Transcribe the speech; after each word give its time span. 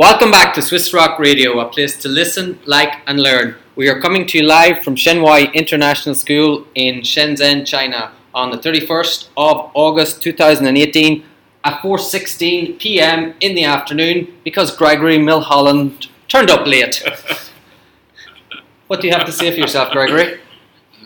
Welcome 0.00 0.30
back 0.30 0.54
to 0.54 0.62
SWIS 0.62 0.94
ROC 0.94 1.18
Radio, 1.18 1.60
a 1.60 1.68
place 1.68 1.94
to 1.98 2.08
listen, 2.08 2.58
like, 2.64 3.02
and 3.06 3.20
learn. 3.20 3.56
We 3.76 3.90
are 3.90 4.00
coming 4.00 4.26
to 4.28 4.38
you 4.38 4.44
live 4.44 4.82
from 4.82 4.96
Shen 4.96 5.20
Wai 5.20 5.50
International 5.52 6.14
School 6.14 6.66
in 6.74 7.02
Shenzhen, 7.02 7.66
China, 7.66 8.10
on 8.32 8.50
the 8.50 8.56
31st 8.56 9.28
of 9.36 9.70
August 9.74 10.22
2018 10.22 11.22
at 11.64 11.82
4:16 11.82 12.78
p.m. 12.78 13.34
in 13.42 13.54
the 13.54 13.64
afternoon 13.64 14.32
because 14.42 14.74
Gregory 14.74 15.18
Milholland 15.18 16.08
turned 16.28 16.48
up 16.48 16.66
late. 16.66 17.04
what 18.86 19.02
do 19.02 19.06
you 19.06 19.12
have 19.12 19.26
to 19.26 19.32
say 19.32 19.50
for 19.50 19.58
yourself, 19.58 19.92
Gregory? 19.92 20.40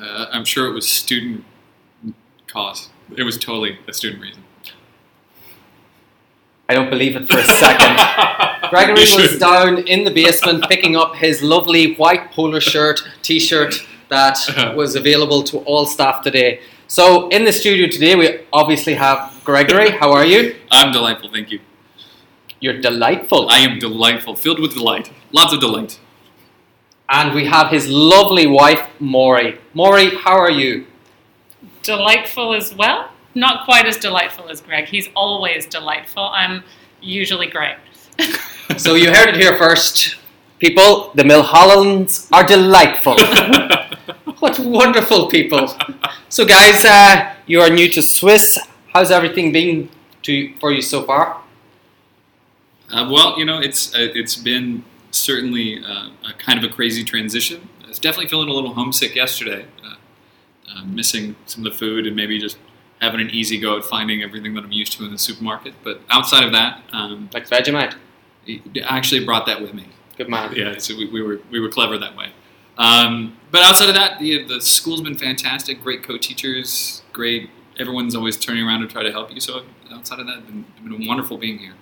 Uh, 0.00 0.26
I'm 0.30 0.44
sure 0.44 0.68
it 0.68 0.72
was 0.72 0.88
student 0.88 1.44
cause. 2.46 2.90
It 3.16 3.24
was 3.24 3.38
totally 3.38 3.76
a 3.88 3.92
student 3.92 4.22
reason. 4.22 4.44
I 6.68 6.74
don't 6.74 6.90
believe 6.90 7.16
it 7.16 7.28
for 7.28 7.38
a 7.38 7.44
second. 7.44 8.50
Gregory 8.70 8.94
was 8.94 9.30
should. 9.30 9.40
down 9.40 9.78
in 9.78 10.04
the 10.04 10.10
basement 10.10 10.64
picking 10.68 10.96
up 10.96 11.14
his 11.16 11.42
lovely 11.42 11.94
white 11.94 12.32
polo 12.32 12.58
shirt, 12.58 13.00
t-shirt 13.22 13.74
that 14.08 14.36
uh-huh. 14.48 14.74
was 14.76 14.94
available 14.96 15.42
to 15.44 15.58
all 15.58 15.86
staff 15.86 16.22
today. 16.22 16.60
So 16.86 17.28
in 17.28 17.44
the 17.44 17.52
studio 17.52 17.88
today, 17.88 18.14
we 18.14 18.40
obviously 18.52 18.94
have 18.94 19.40
Gregory. 19.44 19.90
How 19.90 20.12
are 20.12 20.24
you? 20.24 20.56
I'm 20.70 20.92
delightful, 20.92 21.30
thank 21.30 21.50
you. 21.50 21.60
You're 22.60 22.80
delightful. 22.80 23.48
I 23.48 23.58
am 23.58 23.78
delightful, 23.78 24.36
filled 24.36 24.60
with 24.60 24.74
delight. 24.74 25.12
Lots 25.32 25.52
of 25.52 25.60
delight. 25.60 25.98
And 27.08 27.34
we 27.34 27.46
have 27.46 27.70
his 27.70 27.88
lovely 27.88 28.46
wife, 28.46 28.82
Mori. 28.98 29.58
Mori, 29.74 30.16
how 30.16 30.38
are 30.38 30.50
you? 30.50 30.86
delightful 31.84 32.54
as 32.54 32.74
well. 32.74 33.10
Not 33.36 33.64
quite 33.64 33.86
as 33.86 33.96
delightful 33.96 34.48
as 34.48 34.60
Greg. 34.60 34.86
He's 34.86 35.08
always 35.14 35.66
delightful. 35.66 36.24
I'm 36.24 36.64
usually 37.00 37.46
great. 37.46 37.76
So 38.78 38.94
you 38.94 39.12
heard 39.12 39.28
it 39.28 39.36
here 39.36 39.56
first. 39.56 40.16
People, 40.58 41.10
the 41.14 41.22
Milhollands 41.22 42.28
are 42.32 42.44
delightful. 42.44 43.16
what 44.38 44.58
wonderful 44.58 45.28
people. 45.28 45.68
So 46.28 46.44
guys, 46.44 46.84
uh, 46.84 47.34
you 47.46 47.60
are 47.60 47.70
new 47.70 47.88
to 47.90 48.02
SWIS. 48.02 48.58
How's 48.92 49.10
everything 49.10 49.52
been 49.52 49.90
to 50.22 50.54
for 50.58 50.72
you 50.72 50.82
so 50.82 51.02
far? 51.02 51.40
Uh, 52.90 53.08
well, 53.10 53.38
you 53.38 53.44
know, 53.44 53.58
it's 53.60 53.94
uh, 53.94 54.08
it's 54.14 54.36
been 54.36 54.84
certainly 55.10 55.82
uh, 55.84 56.08
a 56.28 56.32
kind 56.38 56.62
of 56.62 56.70
a 56.70 56.72
crazy 56.74 57.04
transition. 57.04 57.68
I 57.84 57.88
was 57.88 57.98
definitely 57.98 58.28
feeling 58.28 58.48
a 58.48 58.52
little 58.52 58.74
homesick 58.74 59.14
yesterday, 59.14 59.66
uh, 59.84 59.96
uh, 60.70 60.84
missing 60.84 61.36
some 61.46 61.66
of 61.66 61.72
the 61.72 61.78
food 61.78 62.06
and 62.06 62.16
maybe 62.16 62.38
just 62.38 62.58
having 63.00 63.20
an 63.20 63.30
easy 63.30 63.58
go 63.58 63.76
at 63.76 63.84
finding 63.84 64.22
everything 64.22 64.54
that 64.54 64.64
I'm 64.64 64.72
used 64.72 64.92
to 64.94 65.04
in 65.04 65.12
the 65.12 65.18
supermarket. 65.18 65.74
But 65.82 66.00
outside 66.10 66.44
of 66.44 66.52
that, 66.52 66.82
um, 66.92 67.28
Like 67.32 67.48
Vegemite. 67.48 67.94
I 68.48 68.96
actually 68.96 69.24
brought 69.24 69.46
that 69.46 69.60
with 69.60 69.74
me. 69.74 69.86
Good 70.16 70.28
man. 70.28 70.54
Yeah, 70.54 70.78
so 70.78 70.96
we, 70.96 71.06
we 71.08 71.22
were 71.22 71.40
we 71.50 71.60
were 71.60 71.68
clever 71.68 71.98
that 71.98 72.16
way. 72.16 72.32
Um, 72.76 73.36
but 73.50 73.62
outside 73.62 73.88
of 73.88 73.94
that, 73.94 74.18
the, 74.18 74.44
the 74.44 74.60
school's 74.60 75.00
been 75.00 75.16
fantastic. 75.16 75.82
Great 75.82 76.02
co-teachers, 76.02 77.02
great. 77.12 77.50
Everyone's 77.78 78.14
always 78.14 78.36
turning 78.36 78.66
around 78.66 78.80
to 78.80 78.88
try 78.88 79.02
to 79.02 79.12
help 79.12 79.32
you. 79.32 79.40
So 79.40 79.62
outside 79.92 80.18
of 80.18 80.26
that, 80.26 80.38
it's 80.38 80.46
been, 80.46 80.64
it's 80.76 80.88
been 80.88 81.06
wonderful 81.06 81.38
being 81.38 81.58
here. 81.58 81.74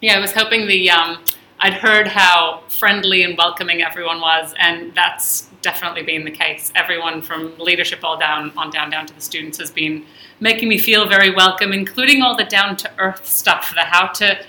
Yeah, 0.00 0.16
I 0.16 0.20
was 0.20 0.32
hoping 0.32 0.66
the. 0.66 0.90
Um, 0.90 1.18
I'd 1.62 1.74
heard 1.74 2.08
how 2.08 2.62
friendly 2.68 3.22
and 3.22 3.36
welcoming 3.36 3.82
everyone 3.82 4.22
was, 4.22 4.54
and 4.58 4.94
that's 4.94 5.50
definitely 5.60 6.02
been 6.02 6.24
the 6.24 6.30
case. 6.30 6.72
Everyone 6.74 7.20
from 7.20 7.54
leadership 7.58 8.02
all 8.02 8.18
down 8.18 8.50
on 8.56 8.70
down 8.70 8.88
down 8.88 9.06
to 9.06 9.14
the 9.14 9.20
students 9.20 9.58
has 9.58 9.70
been 9.70 10.06
making 10.40 10.70
me 10.70 10.78
feel 10.78 11.06
very 11.06 11.34
welcome, 11.34 11.74
including 11.74 12.22
all 12.22 12.34
the 12.34 12.44
down 12.44 12.76
to 12.78 12.90
earth 12.98 13.26
stuff, 13.26 13.74
the 13.74 13.82
how 13.82 14.06
to 14.06 14.42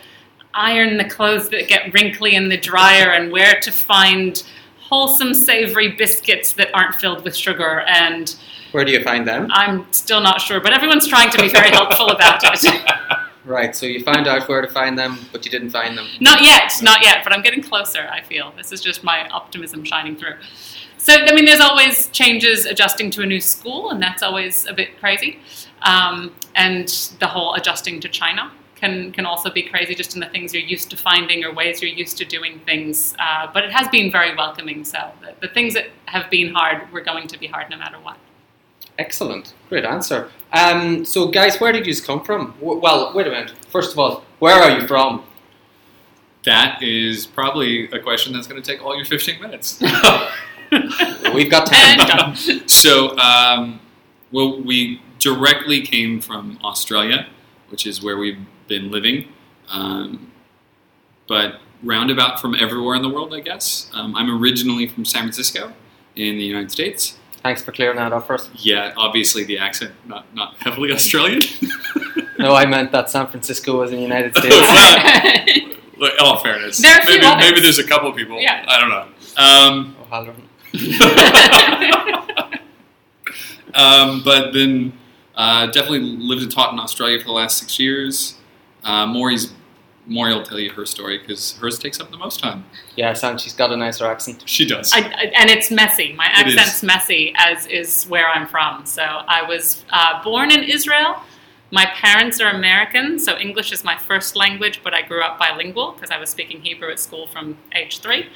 iron 0.53 0.97
the 0.97 1.05
clothes 1.05 1.49
that 1.49 1.67
get 1.67 1.93
wrinkly 1.93 2.35
in 2.35 2.49
the 2.49 2.57
dryer, 2.57 3.11
and 3.11 3.31
where 3.31 3.59
to 3.61 3.71
find 3.71 4.43
wholesome, 4.79 5.33
savory 5.33 5.93
biscuits 5.93 6.53
that 6.53 6.69
aren't 6.73 6.95
filled 6.95 7.23
with 7.23 7.35
sugar 7.35 7.81
and. 7.87 8.35
Where 8.71 8.85
do 8.85 8.91
you 8.91 9.03
find 9.03 9.27
them? 9.27 9.47
I'm 9.51 9.91
still 9.91 10.21
not 10.21 10.39
sure, 10.39 10.61
but 10.61 10.73
everyone's 10.73 11.07
trying 11.07 11.29
to 11.31 11.37
be 11.41 11.49
very 11.49 11.69
helpful 11.69 12.09
about 12.09 12.41
it. 12.43 12.91
Right, 13.43 13.75
so 13.75 13.87
you 13.87 14.03
found 14.03 14.27
out 14.27 14.47
where 14.47 14.61
to 14.61 14.67
find 14.67 14.97
them, 14.97 15.17
but 15.31 15.43
you 15.45 15.51
didn't 15.51 15.71
find 15.71 15.97
them. 15.97 16.07
not 16.19 16.43
yet, 16.43 16.73
not 16.83 17.03
yet, 17.03 17.23
but 17.23 17.33
I'm 17.33 17.41
getting 17.41 17.63
closer, 17.63 18.07
I 18.11 18.21
feel. 18.21 18.53
This 18.55 18.71
is 18.71 18.81
just 18.81 19.03
my 19.03 19.27
optimism 19.29 19.83
shining 19.83 20.15
through. 20.15 20.35
So, 20.97 21.13
I 21.13 21.33
mean, 21.33 21.45
there's 21.45 21.59
always 21.59 22.07
changes 22.09 22.67
adjusting 22.67 23.09
to 23.11 23.23
a 23.23 23.25
new 23.25 23.41
school, 23.41 23.89
and 23.89 23.99
that's 23.99 24.21
always 24.21 24.67
a 24.67 24.73
bit 24.73 24.99
crazy. 24.99 25.39
Um, 25.81 26.35
and 26.55 26.87
the 27.19 27.25
whole 27.25 27.55
adjusting 27.55 27.99
to 28.01 28.09
China 28.09 28.51
can, 28.81 29.11
can 29.13 29.25
also 29.25 29.49
be 29.49 29.63
crazy 29.63 29.93
just 29.95 30.15
in 30.15 30.19
the 30.19 30.27
things 30.29 30.53
you're 30.53 30.63
used 30.63 30.89
to 30.89 30.97
finding 30.97 31.45
or 31.45 31.53
ways 31.53 31.81
you're 31.81 31.91
used 31.91 32.17
to 32.17 32.25
doing 32.25 32.59
things. 32.65 33.15
Uh, 33.19 33.47
but 33.53 33.63
it 33.63 33.71
has 33.71 33.87
been 33.89 34.11
very 34.11 34.35
welcoming, 34.35 34.83
so 34.83 35.11
the, 35.21 35.33
the 35.47 35.53
things 35.53 35.73
that 35.75 35.85
have 36.05 36.29
been 36.29 36.53
hard 36.53 36.91
were 36.91 37.01
going 37.01 37.27
to 37.27 37.37
be 37.39 37.47
hard 37.47 37.69
no 37.69 37.77
matter 37.77 37.97
what. 38.01 38.17
Excellent, 38.97 39.53
great 39.69 39.85
answer. 39.85 40.29
Um, 40.51 41.05
so 41.05 41.29
guys, 41.29 41.59
where 41.61 41.71
did 41.71 41.87
you 41.87 41.95
come 42.01 42.23
from? 42.23 42.53
W- 42.59 42.79
well, 42.81 43.13
wait 43.13 43.27
a 43.27 43.29
minute. 43.29 43.53
First 43.69 43.93
of 43.93 43.99
all, 43.99 44.23
where 44.39 44.55
are 44.55 44.71
you 44.79 44.85
from? 44.87 45.23
That 46.43 46.81
is 46.81 47.27
probably 47.27 47.85
a 47.91 47.99
question 47.99 48.33
that's 48.33 48.47
going 48.47 48.61
to 48.61 48.71
take 48.71 48.83
all 48.83 48.95
your 48.95 49.05
15 49.05 49.39
minutes. 49.41 49.79
We've 51.33 51.51
got 51.51 51.71
And 51.71 52.01
time. 52.01 52.33
done. 52.33 52.67
so, 52.67 53.15
um, 53.17 53.79
well, 54.31 54.61
we 54.61 55.01
directly 55.19 55.81
came 55.81 56.19
from 56.19 56.57
Australia, 56.63 57.27
which 57.69 57.85
is 57.85 58.01
where 58.01 58.17
we've 58.17 58.39
been 58.71 58.89
living, 58.89 59.27
um, 59.69 60.31
but 61.27 61.59
roundabout 61.83 62.39
from 62.39 62.55
everywhere 62.55 62.95
in 62.95 63.01
the 63.01 63.09
world, 63.09 63.33
I 63.33 63.41
guess. 63.41 63.91
Um, 63.93 64.15
I'm 64.15 64.29
originally 64.41 64.87
from 64.87 65.03
San 65.03 65.23
Francisco 65.23 65.73
in 66.15 66.37
the 66.37 66.43
United 66.43 66.71
States. 66.71 67.17
Thanks 67.43 67.61
for 67.61 67.73
clearing 67.73 67.97
that 67.97 68.13
up 68.13 68.27
first. 68.27 68.49
Yeah, 68.55 68.93
obviously 68.95 69.43
the 69.43 69.57
accent 69.57 69.91
not 70.05 70.33
not 70.33 70.55
heavily 70.57 70.91
Australian. 70.91 71.41
No, 72.39 72.55
I 72.55 72.65
meant 72.65 72.91
that 72.91 73.09
San 73.11 73.27
Francisco 73.27 73.77
was 73.77 73.91
in 73.91 73.97
the 73.97 74.01
United 74.01 74.35
States. 74.41 74.55
Look, 75.95 76.13
all 76.19 76.39
fairness, 76.39 76.81
There 76.81 76.91
are 76.91 76.99
a 76.99 77.05
few 77.05 77.19
maybe, 77.19 77.37
maybe 77.37 77.59
there's 77.59 77.77
a 77.77 77.83
couple 77.83 78.11
people. 78.13 78.41
Yeah. 78.41 78.65
I 78.67 78.79
don't 78.79 78.89
know. 78.89 79.05
Um, 79.37 79.95
O'Halloran. 80.01 80.41
um, 83.75 84.23
but 84.23 84.53
then 84.53 84.93
uh, 85.35 85.67
definitely 85.67 85.99
lived 85.99 86.41
and 86.41 86.51
taught 86.51 86.73
in 86.73 86.79
Australia 86.79 87.19
for 87.19 87.25
the 87.25 87.31
last 87.31 87.59
six 87.59 87.79
years. 87.79 88.33
Uh, 88.83 89.05
Mori's 89.05 89.53
Mori 90.07 90.33
will 90.33 90.43
tell 90.43 90.59
you 90.59 90.71
her 90.71 90.85
story 90.85 91.19
because 91.19 91.55
hers 91.57 91.77
takes 91.77 91.99
up 91.99 92.09
the 92.09 92.17
most 92.17 92.39
time. 92.39 92.65
Yes, 92.95 93.23
and 93.23 93.39
she's 93.39 93.53
got 93.53 93.71
a 93.71 93.77
nicer 93.77 94.05
accent. 94.07 94.43
She 94.47 94.65
does. 94.65 94.91
I, 94.93 94.99
I- 94.99 95.31
and 95.39 95.49
it's 95.49 95.69
messy. 95.69 96.13
My 96.13 96.27
It 96.39 96.47
is. 96.47 96.55
accent's 96.57 96.81
messy, 96.83 97.33
as 97.37 97.67
is 97.67 98.05
where 98.05 98.27
I'm 98.27 98.47
from. 98.47 98.85
So 98.85 99.03
I 99.03 99.43
was 99.43 99.85
uh, 99.91 100.23
born 100.23 100.51
in 100.51 100.63
Israel. 100.63 101.17
My 101.73 101.85
parents 101.85 102.41
are 102.41 102.49
American, 102.49 103.17
so 103.19 103.37
English 103.37 103.71
is 103.71 103.83
my 103.83 103.95
first 103.97 104.35
language, 104.35 104.81
but 104.83 104.93
I 104.93 105.03
grew 105.03 105.21
up 105.23 105.37
bilingual 105.39 105.93
because 105.93 106.09
I 106.11 106.17
was 106.17 106.29
speaking 106.29 106.59
Hebrew 106.61 106.91
at 106.91 106.99
school 106.99 107.27
from 107.27 107.57
age 107.73 107.99
three. 107.99 108.27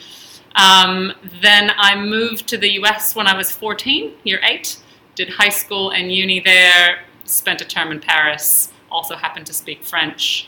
Um, 0.55 1.11
then 1.41 1.71
I 1.75 1.99
moved 1.99 2.47
to 2.47 2.57
the 2.57 2.69
US 2.83 3.13
when 3.15 3.27
I 3.27 3.35
was 3.35 3.51
14, 3.51 4.13
year 4.23 4.39
eight, 4.43 4.77
did 5.15 5.29
high 5.29 5.49
school 5.49 5.89
and 5.91 6.13
uni 6.13 6.39
there, 6.39 6.99
spent 7.25 7.59
a 7.59 7.65
term 7.65 7.91
in 7.91 7.99
Paris, 7.99 8.71
also 8.91 9.15
happened 9.15 9.45
to 9.47 9.53
speak 9.53 9.83
French. 9.83 10.47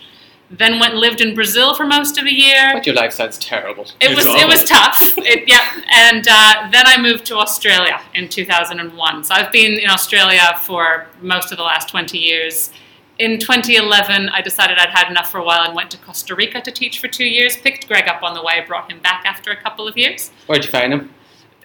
Then 0.50 0.80
went 0.80 0.96
lived 0.96 1.20
in 1.20 1.36
Brazil 1.36 1.76
for 1.76 1.86
most 1.86 2.18
of 2.18 2.26
a 2.26 2.34
year. 2.34 2.70
But 2.74 2.86
your 2.86 2.96
life 2.96 3.12
sounds 3.12 3.38
terrible. 3.38 3.84
It 4.00 4.12
It's 4.12 4.16
was 4.16 4.26
awful. 4.28 4.42
it 4.42 4.48
was 4.48 4.64
tough. 4.64 5.18
It, 5.18 5.44
yeah, 5.46 5.82
and 5.92 6.26
uh, 6.30 6.70
then 6.72 6.86
I 6.88 6.98
moved 7.02 7.26
to 7.26 7.36
Australia 7.36 8.00
in 8.14 8.30
2001. 8.30 9.24
So 9.26 9.34
I've 9.36 9.52
been 9.52 9.74
in 9.78 9.90
Australia 9.90 10.54
for 10.62 11.08
most 11.22 11.52
of 11.52 11.58
the 11.58 11.66
last 11.66 11.90
20 11.90 12.18
years. 12.18 12.72
In 13.20 13.40
2011, 13.40 14.30
I 14.30 14.42
decided 14.42 14.78
I'd 14.78 14.90
had 14.92 15.10
enough 15.10 15.30
for 15.32 15.40
a 15.40 15.44
while 15.44 15.64
and 15.64 15.76
went 15.76 15.92
to 15.92 15.98
Costa 15.98 16.34
Rica 16.36 16.62
to 16.62 16.72
teach 16.72 17.00
for 17.00 17.08
two 17.10 17.26
years. 17.26 17.58
Picked 17.58 17.88
Greg 17.90 18.08
up 18.08 18.24
on 18.24 18.34
the 18.36 18.44
way, 18.44 18.64
brought 18.66 18.90
him 18.90 19.00
back 19.00 19.24
after 19.26 19.52
a 19.52 19.58
couple 19.58 19.88
of 19.88 19.98
years 19.98 20.32
Where'd 20.46 20.64
you 20.64 20.72
find 20.72 20.94
him? 20.94 21.14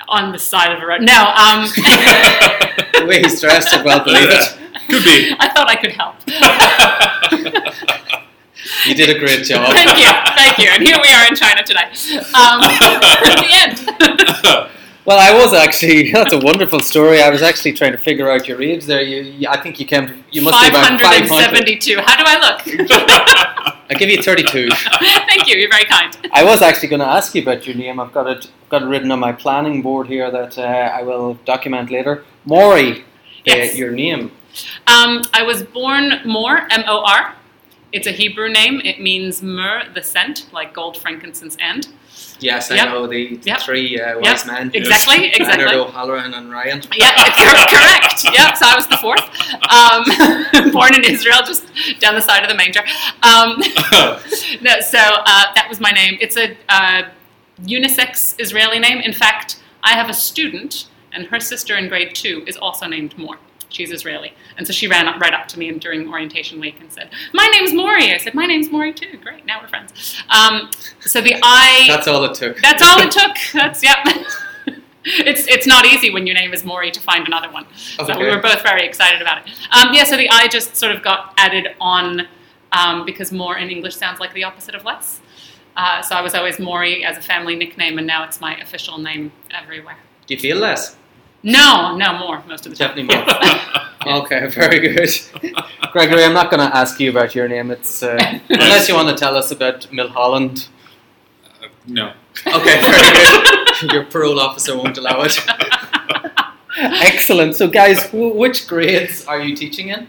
On 0.09 0.33
the 0.33 0.39
side 0.39 0.73
of 0.73 0.83
a 0.83 0.87
road. 0.87 1.03
No, 1.03 1.23
um, 1.37 1.65
The 1.67 3.05
way 3.07 3.21
he's 3.23 3.41
dressed, 3.41 3.73
I 3.75 3.83
well 3.83 4.05
believe 4.05 4.29
it. 4.31 4.59
Could 4.89 5.05
be. 5.05 5.35
I 5.39 5.49
thought 5.49 5.69
I 5.69 5.77
could 5.77 5.93
help. 5.93 6.17
You 8.87 8.95
did 8.95 9.15
a 9.15 9.19
great 9.19 9.45
job. 9.45 9.75
thank 9.75 9.99
you, 9.99 10.09
thank 10.37 10.59
you. 10.59 10.69
And 10.71 10.83
here 10.83 10.97
we 11.03 11.09
are 11.13 11.27
in 11.27 11.35
China 11.35 11.63
today. 11.65 11.85
Um, 12.35 12.61
the 12.61 13.49
end. 13.51 14.69
Well, 15.05 15.19
I 15.19 15.33
was 15.37 15.53
actually. 15.53 16.13
That's 16.17 16.33
a 16.33 16.39
wonderful 16.39 16.81
story. 16.81 17.21
I 17.23 17.29
was 17.31 17.43
actually 17.43 17.73
trying 17.73 17.93
to 17.93 17.99
figure 17.99 18.31
out 18.31 18.47
your 18.47 18.63
age 18.63 18.85
there. 18.85 19.03
You, 19.03 19.23
you 19.23 19.49
I 19.49 19.61
think 19.61 19.81
you 19.81 19.87
came. 19.87 20.07
to- 20.07 20.17
You 20.31 20.43
must 20.43 20.61
be 20.63 20.69
about 20.69 21.01
572. 21.01 21.99
How 22.07 22.17
do 22.17 22.25
I 22.27 22.37
look? 22.45 23.79
I'll 23.91 23.99
give 23.99 24.09
you 24.09 24.23
32. 24.23 24.69
Thank 25.01 25.49
you. 25.49 25.57
You're 25.57 25.69
very 25.71 25.85
kind. 25.85 26.17
I 26.33 26.45
was 26.45 26.63
actually 26.63 26.89
going 26.89 27.01
to 27.01 27.07
ask 27.07 27.35
you 27.35 27.43
about 27.43 27.67
your 27.67 27.77
name. 27.77 27.99
I've 28.01 28.13
got 28.13 28.27
it 28.29 28.51
got 28.69 28.83
it 28.83 28.87
written 28.87 29.11
on 29.11 29.19
my 29.21 29.33
planning 29.33 29.83
board 29.83 30.07
here 30.07 30.31
that 30.31 30.57
uh, 30.57 30.63
I 30.63 31.03
will 31.03 31.35
document 31.45 31.91
later. 31.91 32.25
Mori, 32.45 33.01
uh, 33.01 33.05
Yes. 33.45 33.77
your 33.77 33.91
name. 33.91 34.31
Um, 34.87 35.23
I 35.35 35.43
was 35.43 35.63
born 35.63 36.21
Mor, 36.25 36.59
M 36.71 36.85
O 36.87 37.05
R, 37.05 37.35
It's 37.93 38.07
a 38.07 38.13
Hebrew 38.13 38.49
name. 38.51 38.81
It 38.85 39.01
means 39.01 39.43
myrrh, 39.43 39.83
the 39.95 40.03
scent, 40.03 40.47
like 40.53 40.73
gold, 40.75 40.97
frankincense, 40.97 41.57
and. 41.61 41.89
Yes, 42.43 42.71
I 42.71 42.75
Yep. 42.77 42.89
know 42.89 43.07
the 43.07 43.39
Yep. 43.43 43.61
three 43.61 44.01
uh, 44.01 44.07
Yep. 44.15 44.23
wise 44.23 44.47
men. 44.47 44.71
Exactly, 44.75 45.27
exactly. 45.33 45.65
Leonard 45.65 45.89
O'Halloran 45.89 46.35
and 46.35 46.51
Ryan. 46.51 46.83
Yeah, 46.95 47.15
cor- 47.37 47.67
correct. 47.75 48.25
Yep, 48.25 48.57
so 48.57 48.67
I 48.67 48.75
was 48.77 48.87
the 48.89 48.97
fourth. 48.99 49.25
Um, 49.79 50.73
born 50.73 50.95
in 50.95 51.05
Israel, 51.05 51.41
just 51.47 51.65
down 52.01 52.15
the 52.15 52.21
side 52.23 52.43
of 52.43 52.49
the 52.49 52.57
manger. 52.57 52.83
Um, 53.23 53.59
no, 54.61 54.81
so 54.81 54.99
uh, 54.99 55.45
that 55.55 55.67
was 55.69 55.81
my 55.81 55.91
name. 55.91 56.19
It's 56.21 56.37
a 56.37 56.57
uh, 56.69 57.03
unisex 57.65 58.35
Israeli 58.39 58.79
name. 58.79 58.99
In 58.99 59.13
fact, 59.13 59.63
I 59.83 59.93
have 59.93 60.09
a 60.09 60.15
student, 60.15 60.87
and 61.13 61.27
her 61.27 61.41
sister 61.41 61.77
in 61.77 61.89
grade 61.89 62.15
two 62.15 62.45
is 62.47 62.57
also 62.57 62.87
named 62.87 63.17
Mor. 63.19 63.37
She's 63.73 63.91
Israeli. 63.91 64.35
And 64.57 64.67
so 64.67 64.73
she 64.73 64.87
ran 64.87 65.09
up, 65.09 65.21
right 65.21 65.33
up 65.33 65.49
to 65.49 65.59
me 65.59 65.71
during 65.73 66.09
orientation 66.09 66.61
week 66.61 66.81
and 66.81 66.93
said, 66.93 67.11
My 67.33 67.47
name's 67.47 67.73
Mori. 67.73 68.13
I 68.13 68.19
said, 68.19 68.35
My 68.35 68.47
name's 68.47 68.71
Mori 68.71 68.93
too. 68.93 69.19
Great, 69.23 69.47
now 69.47 69.61
we're 69.61 69.69
friends. 69.69 70.23
Um, 70.29 70.71
so 71.01 71.21
the 71.21 71.37
I. 71.43 71.87
That's 71.89 72.07
all 72.09 72.25
it 72.25 72.35
took. 72.35 72.59
That's 72.59 72.83
all 72.83 73.01
it 73.01 73.11
took. 73.21 73.37
That's 73.53 73.83
yep. 73.83 73.99
it's 75.05 75.47
it's 75.49 75.67
not 75.67 75.85
easy 75.87 76.11
when 76.11 76.27
your 76.27 76.35
name 76.35 76.53
is 76.53 76.65
Mori 76.65 76.91
to 76.91 77.01
find 77.01 77.27
another 77.27 77.51
one. 77.51 77.67
So 77.75 78.19
we 78.19 78.27
were 78.27 78.41
both 78.41 78.63
very 78.63 78.87
excited 78.87 79.21
about 79.21 79.47
it. 79.47 79.53
Um, 79.73 79.95
yeah. 79.95 80.05
So 80.05 80.17
the 80.17 80.29
I 80.29 80.49
just 80.49 80.77
sort 80.77 80.93
of 80.93 81.03
got 81.03 81.35
added 81.37 81.69
on 81.81 82.29
um, 82.73 83.05
because 83.05 83.33
more 83.33 83.57
in 83.57 83.71
English 83.71 83.97
sounds 83.97 84.21
like 84.21 84.35
the 84.35 84.45
opposite 84.45 84.75
of 84.75 84.85
less. 84.85 85.21
Uh, 85.77 86.03
so 86.03 86.15
I 86.15 86.21
was 86.21 86.35
always 86.35 86.59
Mori 86.59 87.05
as 87.05 87.17
a 87.17 87.23
family 87.23 87.57
nickname, 87.57 87.97
and 87.99 88.07
now 88.07 88.25
it's 88.25 88.41
my 88.41 88.57
official 88.59 88.99
name 88.99 89.33
everywhere. 89.51 89.97
Do 90.27 90.35
you 90.35 90.41
feel 90.41 90.59
less? 90.59 90.97
No, 91.43 91.97
no 91.97 92.19
more 92.19 92.43
most 92.49 92.67
of 92.67 92.73
the 92.73 92.77
time. 92.79 92.97
Definitely 92.97 93.17
more. 93.17 93.79
Okay, 94.05 94.49
very 94.49 94.81
good. 94.81 95.09
Gregory, 95.93 96.25
I'm 96.25 96.33
not 96.33 96.51
going 96.51 96.59
to 96.69 96.77
ask 96.77 96.99
you 96.99 97.09
about 97.11 97.37
your 97.37 97.47
name. 97.47 97.71
It's 97.71 98.03
uh, 98.03 98.19
unless 98.49 98.89
you 98.89 98.97
want 98.97 99.09
to 99.11 99.15
tell 99.15 99.37
us 99.37 99.53
about 99.53 99.83
Milholland. 99.93 100.67
no. 101.87 102.13
Okay, 102.49 102.81
very 102.81 103.13
good. 103.13 103.93
Your 103.93 104.05
parole 104.05 104.41
officer 104.41 104.77
won't 104.77 104.99
allow 104.99 105.23
it. 105.23 105.39
Excellent. 106.79 107.55
So, 107.55 107.69
guys, 107.69 108.03
wh- 108.11 108.35
which 108.35 108.67
grades 108.67 109.25
are 109.27 109.41
you 109.41 109.55
teaching 109.55 109.89
in? 109.91 110.09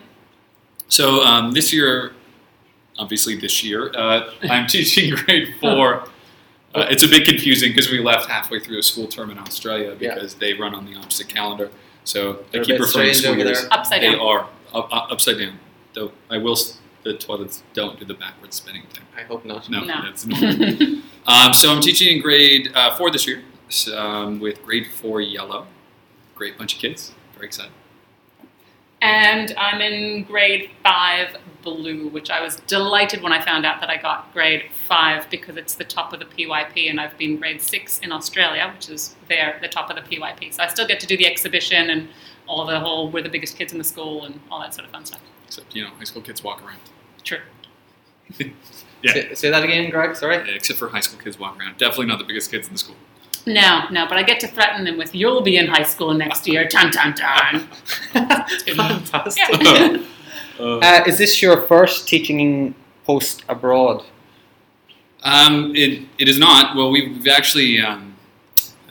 So 0.88 1.24
um, 1.24 1.52
this 1.52 1.72
year, 1.72 2.14
obviously 2.98 3.36
this 3.36 3.64
year, 3.64 3.92
uh, 3.96 4.32
I'm 4.44 4.66
teaching 4.66 5.14
grade 5.16 5.54
four. 5.62 6.06
Uh, 6.76 6.88
it's 6.90 7.04
a 7.04 7.08
bit 7.08 7.26
confusing 7.26 7.70
because 7.72 7.90
we 7.92 8.00
left 8.00 8.28
halfway 8.30 8.60
through 8.60 8.80
a 8.80 8.84
school 8.84 9.08
term 9.08 9.30
in 9.30 9.38
Australia 9.38 9.96
Yeah. 10.00 10.16
because 10.16 10.36
they 10.36 10.54
run 10.54 10.74
on 10.74 10.86
the 10.86 10.96
opposite 10.96 11.28
calendar. 11.30 11.70
So 12.04 12.44
They're 12.52 12.62
they 12.62 12.66
keep 12.66 12.68
bit 12.76 12.82
referring 12.82 13.10
to 13.10 13.14
strange 13.16 13.18
school 13.18 13.32
over 13.34 13.44
years. 13.44 13.66
Upside 13.72 14.02
They 14.02 14.12
down. 14.12 14.20
are 14.20 14.40
up, 14.74 14.92
up- 14.92 15.12
upside 15.12 15.38
down. 15.38 15.60
Though 15.94 16.12
I 16.30 16.38
will. 16.38 16.58
The 17.04 17.14
toilets 17.18 17.64
don't 17.74 18.00
do 18.00 18.06
the 18.06 18.14
backward 18.14 18.54
spinning 18.54 18.84
thing. 18.94 19.04
I 19.18 19.24
hope 19.24 19.44
not. 19.46 19.70
No, 19.70 19.82
No. 19.82 20.02
that's 20.04 20.26
normal. 20.26 21.02
um, 21.28 21.54
so 21.54 21.70
I'm 21.72 21.82
teaching 21.82 22.16
in 22.16 22.22
grade 22.22 22.72
uh, 22.74 22.96
four 22.96 23.12
this 23.12 23.28
year 23.28 23.44
s- 23.68 23.90
um, 23.92 24.40
with 24.40 24.64
grade 24.64 24.88
four 24.88 25.20
yellow. 25.20 25.68
Great 26.34 26.58
bunch 26.58 26.76
of 26.76 26.80
kids. 26.80 27.12
Very 27.36 27.48
excited. 27.48 27.74
And 29.02 29.54
I'm 29.58 29.82
in 29.82 30.24
grade 30.24 30.70
five 30.82 31.36
blue, 31.64 32.08
which 32.10 32.30
I 32.30 32.42
was 32.42 32.58
delighted 32.68 33.22
when 33.22 33.32
I 33.32 33.42
found 33.44 33.66
out 33.66 33.80
that 33.82 33.90
I 33.90 33.98
got 33.98 34.32
grade 34.34 34.64
five 34.88 35.30
because 35.30 35.58
it's 35.58 35.76
the 35.76 35.84
top 35.84 36.14
of 36.14 36.20
the 36.20 36.26
PYP, 36.26 36.90
and 36.90 37.00
I've 37.00 37.18
been 37.18 37.38
grade 37.38 37.62
six 37.62 38.00
in 38.00 38.12
Australia, 38.12 38.72
which 38.76 38.90
is 38.90 39.16
there, 39.30 39.58
the 39.62 39.68
top 39.68 39.90
of 39.90 39.96
the 39.96 40.02
PYP. 40.02 40.54
So 40.54 40.64
I 40.64 40.68
still 40.68 40.88
get 40.88 41.00
to 41.00 41.08
do 41.08 41.18
the 41.18 41.26
exhibition 41.26 41.90
and 41.90 42.10
all 42.48 42.66
the 42.66 42.80
whole 42.80 43.10
we're 43.10 43.24
the 43.24 43.30
biggest 43.30 43.58
kids 43.58 43.72
in 43.72 43.78
the 43.78 43.84
school 43.84 44.26
and 44.26 44.40
all 44.52 44.60
that 44.60 44.74
sort 44.74 44.86
of 44.86 44.92
fun 44.92 45.06
stuff. 45.06 45.22
Except 45.48 45.74
you 45.76 45.84
know, 45.84 45.90
high 45.92 46.04
school 46.04 46.22
kids 46.22 46.44
walk 46.44 46.64
around. 46.64 46.80
True. 47.24 47.40
Yeah. 49.04 49.12
Say, 49.12 49.34
say 49.34 49.50
that 49.52 49.64
again, 49.64 49.90
Greg. 49.90 50.16
Sorry. 50.16 50.38
Yeah, 50.38 50.56
except 50.56 50.80
for 50.80 50.88
high 50.88 51.02
school 51.02 51.20
kids 51.22 51.38
walk 51.38 51.60
around. 51.60 51.78
Definitely 51.78 52.06
not 52.06 52.20
the 52.20 52.24
biggest 52.24 52.50
kids 52.50 52.68
in 52.68 52.74
the 52.74 52.80
school. 52.80 52.96
No, 53.46 53.84
no, 53.92 54.08
but 54.08 54.18
I 54.18 54.24
get 54.24 54.40
to 54.40 54.48
threaten 54.48 54.86
them 54.86 54.98
with 54.98 55.14
"You'll 55.14 55.42
be 55.42 55.58
in 55.58 55.68
high 55.68 55.84
school 55.84 56.14
next 56.14 56.48
year." 56.52 56.66
Dun 56.66 56.90
dun 56.90 57.14
dun. 57.14 57.68
It's 58.16 58.64
good. 58.64 58.78
Fantastic. 58.78 60.02
Yeah. 60.60 60.66
Uh, 60.66 60.80
Uh, 60.80 61.04
is 61.08 61.18
this 61.18 61.42
your 61.42 61.62
first 61.68 62.08
teaching 62.08 62.76
post 63.06 63.44
abroad? 63.50 64.04
um, 65.24 65.74
it, 65.76 66.06
it 66.18 66.28
is 66.28 66.38
not. 66.38 66.76
Well, 66.76 66.92
we've, 66.92 67.10
we've 67.18 67.28
actually. 67.34 67.80
Um, 67.80 68.16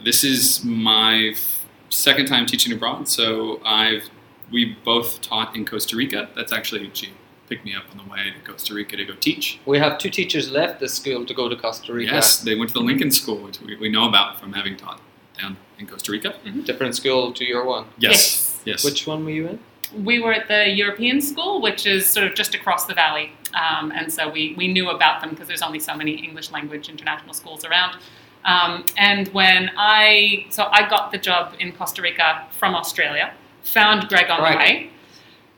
this 0.05 0.25
is 0.25 0.64
my 0.64 1.31
f- 1.35 1.64
second 1.91 2.26
time 2.26 2.47
teaching 2.47 2.73
abroad. 2.73 3.09
So 3.09 3.61
I've 3.64 4.09
we 4.50 4.76
both 4.85 5.20
taught 5.23 5.55
in 5.56 5.64
Costa 5.64 5.97
Rica. 5.97 6.29
That's 6.35 6.53
actually 6.53 6.91
she 6.94 7.11
picked 7.49 7.64
me 7.64 7.75
up 7.75 7.85
on 7.93 7.99
the 7.99 8.11
way 8.12 8.32
to 8.37 8.50
Costa 8.50 8.75
Rica 8.75 8.97
to 8.97 9.05
go 9.05 9.14
teach. 9.14 9.61
We 9.67 9.79
have 9.79 9.99
two 9.99 10.11
teachers 10.11 10.50
left 10.50 10.81
the 10.81 10.88
school 10.88 11.25
to 11.26 11.35
go 11.35 11.49
to 11.49 11.56
Costa 11.56 11.93
Rica. 11.93 12.12
Yes, 12.14 12.38
they 12.43 12.55
went 12.56 12.69
to 12.70 12.75
the 12.75 12.81
Lincoln 12.85 13.11
School, 13.11 13.37
which 13.44 13.61
we, 13.61 13.76
we 13.76 13.88
know 13.91 14.09
about 14.09 14.41
from 14.41 14.53
having 14.55 14.76
taught 14.76 15.00
down 15.38 15.56
in 15.79 15.87
Costa 15.87 16.11
Rica. 16.12 16.35
Different 16.64 16.97
school 16.97 17.32
to 17.35 17.44
your 17.44 17.64
one. 17.64 17.85
Yes, 17.99 18.61
yes. 18.64 18.85
Which 18.85 19.06
one 19.06 19.25
were 19.25 19.31
you 19.31 19.49
in? 19.49 19.59
We 19.94 20.20
were 20.20 20.32
at 20.32 20.48
the 20.48 20.68
European 20.70 21.20
school, 21.20 21.60
which 21.60 21.86
is 21.86 22.06
sort 22.06 22.26
of 22.26 22.34
just 22.34 22.54
across 22.54 22.86
the 22.86 22.94
valley. 22.94 23.32
Um, 23.54 23.92
and 23.92 24.12
so 24.12 24.28
we, 24.30 24.54
we 24.56 24.68
knew 24.68 24.90
about 24.90 25.20
them 25.20 25.30
because 25.30 25.46
there's 25.48 25.62
only 25.62 25.78
so 25.78 25.94
many 25.94 26.12
English 26.12 26.50
language 26.50 26.88
international 26.88 27.34
schools 27.34 27.64
around. 27.64 27.98
Um, 28.44 28.84
and 28.96 29.28
when 29.28 29.70
I, 29.76 30.46
so 30.50 30.68
I 30.72 30.88
got 30.88 31.12
the 31.12 31.18
job 31.18 31.54
in 31.60 31.72
Costa 31.72 32.02
Rica 32.02 32.46
from 32.58 32.74
Australia, 32.74 33.32
found 33.62 34.08
Greg 34.08 34.30
on 34.30 34.40
Right. 34.40 34.52
the 34.52 34.58
way, 34.58 34.90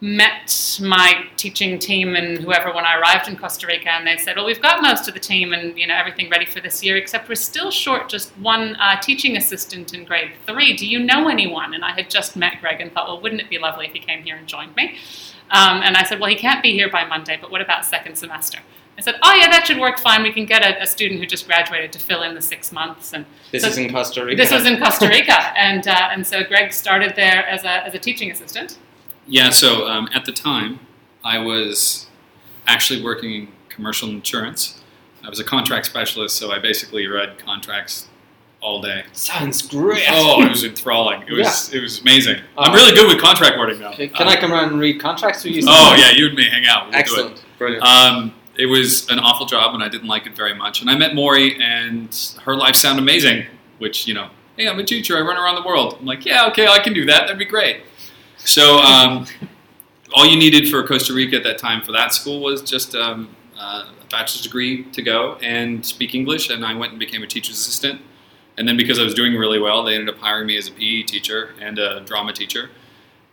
met 0.05 0.79
my 0.83 1.25
teaching 1.39 1.79
team 1.79 2.15
and 2.15 2.37
whoever 2.39 2.71
when 2.75 2.85
I 2.85 2.97
arrived 2.99 3.27
in 3.27 3.37
Costa 3.37 3.67
Rica, 3.67 3.91
and 3.91 4.06
they 4.06 4.19
said, 4.19 4.37
"Well, 4.37 4.45
we've 4.45 4.61
got 4.61 4.83
most 4.83 5.09
of 5.09 5.15
the 5.15 5.21
team 5.21 5.55
and 5.55 5.77
you 5.79 5.87
know 5.87 5.95
everything 5.95 6.29
ready 6.29 6.45
for 6.45 6.61
this 6.61 6.85
year, 6.85 6.97
except 6.97 7.27
we're 7.29 7.35
still 7.37 7.71
short 7.71 8.11
just 8.11 8.31
one 8.39 8.77
uh, 8.77 9.01
teaching 9.01 9.37
assistant 9.39 9.95
in 9.95 10.05
grade 10.05 10.33
three. 10.47 10.77
Do 10.77 10.87
you 10.87 10.99
know 10.99 11.29
anyone?" 11.29 11.73
And 11.73 11.83
I 11.85 11.93
had 11.93 12.11
just 12.11 12.37
met 12.37 12.61
Greg 12.61 12.83
and 12.83 12.93
thought, 12.93 13.09
"Well, 13.09 13.21
wouldn't 13.23 13.41
it 13.41 13.49
be 13.49 13.59
lovely 13.59 13.87
if 13.87 13.93
he 13.95 13.99
came 13.99 14.23
here 14.23 14.37
and 14.37 14.47
joined 14.47 14.77
me?" 14.77 14.97
Um, 15.51 15.81
and 15.83 15.97
I 15.97 16.05
said, 16.05 16.21
"Well, 16.21 16.29
he 16.29 16.37
can't 16.37 16.62
be 16.62 16.73
here 16.73 16.91
by 16.91 17.05
Monday, 17.06 17.39
but 17.41 17.51
what 17.51 17.62
about 17.62 17.87
second 17.87 18.17
semester?" 18.17 18.59
I 18.99 19.01
said, 19.01 19.15
"Oh 19.23 19.33
yeah, 19.33 19.49
that 19.49 19.67
should 19.67 19.79
work 19.81 19.99
fine. 19.99 20.23
We 20.23 20.33
can 20.35 20.45
get 20.45 20.62
a, 20.62 20.83
a 20.83 20.87
student 20.87 21.19
who 21.19 21.27
just 21.27 21.47
graduated 21.47 21.93
to 21.95 21.99
fill 21.99 22.23
in 22.23 22.35
the 22.35 22.43
six 22.43 22.73
months." 22.73 23.15
And 23.15 23.25
This 23.53 23.62
So- 23.62 23.69
is 23.69 23.79
in 23.79 23.91
Costa 23.91 24.23
Rica. 24.23 24.37
this 24.37 24.53
was 24.53 24.67
in 24.67 24.79
Costa 24.79 25.09
Rica, 25.17 25.39
and 25.59 25.89
uh, 25.89 26.09
and 26.12 26.27
so 26.27 26.45
Greg 26.45 26.75
started 26.75 27.15
there 27.17 27.47
as 27.49 27.65
a 27.65 27.87
as 27.87 27.95
a 27.95 27.99
teaching 27.99 28.31
assistant. 28.31 28.77
Yeah, 29.26 29.50
so 29.50 29.87
um, 29.87 30.09
at 30.15 30.25
the 30.25 30.32
time, 30.32 30.81
I 31.25 31.38
was 31.38 32.06
actually 32.67 33.03
working 33.03 33.32
in 33.35 33.49
commercial 33.69 34.09
insurance. 34.09 34.81
I 35.25 35.29
was 35.31 35.41
a 35.41 35.44
contract 35.44 35.87
specialist, 35.87 36.37
so 36.37 36.51
I 36.51 36.58
basically 36.58 37.06
read 37.06 37.39
contracts 37.39 38.08
all 38.60 38.81
day. 38.82 39.05
Sounds 39.13 39.63
great. 39.63 40.05
Oh, 40.08 40.43
it 40.43 40.48
was 40.51 40.65
enthralling. 40.65 41.22
It 41.22 41.32
was 41.32 41.72
it 41.72 41.81
was 41.81 42.01
amazing. 42.01 42.41
I'm 42.58 42.72
Uh, 42.72 42.75
really 42.75 42.94
good 42.94 43.08
with 43.08 43.20
contract 43.22 43.58
wording 43.58 43.81
now. 43.81 43.93
Can 43.93 44.29
I 44.29 44.37
come 44.37 44.53
around 44.53 44.70
and 44.72 44.81
read 44.81 45.01
contracts 45.01 45.44
with 45.44 45.55
you? 45.55 45.63
Oh 45.67 45.94
yeah, 45.98 46.10
you 46.13 46.27
and 46.27 46.34
me 46.34 46.48
hang 46.48 46.67
out. 46.67 46.84
We'll 46.84 46.93
do 46.93 46.96
it. 46.96 47.01
Excellent. 47.01 47.44
Brilliant. 47.58 47.84
Um, 47.84 48.34
it 48.56 48.67
was 48.67 49.08
an 49.10 49.19
awful 49.19 49.46
job, 49.46 49.75
and 49.75 49.82
I 49.82 49.89
didn't 49.89 50.06
like 50.08 50.27
it 50.27 50.37
very 50.37 50.55
much. 50.55 50.81
And 50.81 50.89
I 50.91 50.96
met 50.96 51.15
Mori, 51.15 51.58
and 51.60 52.08
her 52.44 52.55
life 52.56 52.77
sounded 52.77 53.03
amazing. 53.03 53.46
Which 53.79 54.06
you 54.06 54.15
know, 54.15 54.29
hey, 54.56 54.69
I'm 54.69 54.79
a 54.79 54.84
teacher. 54.84 55.17
I 55.17 55.20
run 55.22 55.37
around 55.37 55.56
the 55.56 55.67
world. 55.67 55.96
I'm 56.01 56.06
like, 56.06 56.25
yeah, 56.25 56.46
okay, 56.48 56.67
I 56.67 56.79
can 56.79 56.93
do 56.94 57.05
that. 57.06 57.22
That'd 57.22 57.39
be 57.39 57.44
great. 57.44 57.82
So 58.44 58.79
um, 58.79 59.27
all 60.15 60.27
you 60.27 60.36
needed 60.36 60.69
for 60.69 60.86
Costa 60.86 61.13
Rica 61.13 61.36
at 61.36 61.44
that 61.44 61.58
time 61.58 61.82
for 61.82 61.93
that 61.93 62.13
school 62.13 62.41
was 62.41 62.63
just 62.63 62.94
um, 62.94 63.34
uh, 63.58 63.86
a 64.01 64.05
bachelor's 64.10 64.43
degree 64.43 64.84
to 64.93 65.03
go 65.03 65.36
and 65.36 65.84
speak 65.84 66.15
English. 66.15 66.51
And 66.51 66.65
I 66.65 66.74
went 66.74 66.93
and 66.93 66.98
became 66.98 67.22
a 67.22 67.27
teacher's 67.27 67.56
assistant. 67.56 68.01
And 68.56 68.69
then 68.69 68.77
because 68.77 68.98
I 68.98 69.03
was 69.03 69.15
doing 69.15 69.34
really 69.34 69.58
well, 69.58 69.82
they 69.82 69.94
ended 69.94 70.15
up 70.15 70.20
hiring 70.20 70.46
me 70.46 70.56
as 70.56 70.69
a 70.69 70.72
PE 70.72 71.03
teacher 71.03 71.55
and 71.60 71.79
a 71.79 72.01
drama 72.01 72.32
teacher. 72.32 72.70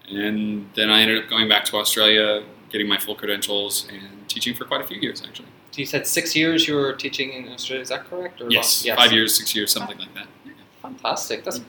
And 0.09 0.69
then 0.75 0.89
I 0.89 1.01
ended 1.01 1.23
up 1.23 1.29
going 1.29 1.47
back 1.47 1.65
to 1.65 1.77
Australia, 1.77 2.43
getting 2.69 2.87
my 2.87 2.97
full 2.97 3.15
credentials, 3.15 3.87
and 3.91 4.27
teaching 4.27 4.55
for 4.55 4.65
quite 4.65 4.81
a 4.81 4.87
few 4.87 4.97
years, 4.97 5.21
actually. 5.21 5.47
So 5.71 5.79
you 5.79 5.85
said 5.85 6.07
six 6.07 6.35
years 6.35 6.67
you 6.67 6.75
were 6.75 6.93
teaching 6.93 7.31
in 7.31 7.49
Australia. 7.49 7.81
Is 7.81 7.89
that 7.89 8.05
correct? 8.05 8.41
Or 8.41 8.49
Yes, 8.49 8.85
what? 8.85 8.97
five 8.97 9.11
years, 9.11 9.37
six 9.37 9.55
years, 9.55 9.71
something 9.71 9.97
like 9.97 10.13
that. 10.15 10.27
Fantastic. 10.81 11.43
That's 11.43 11.61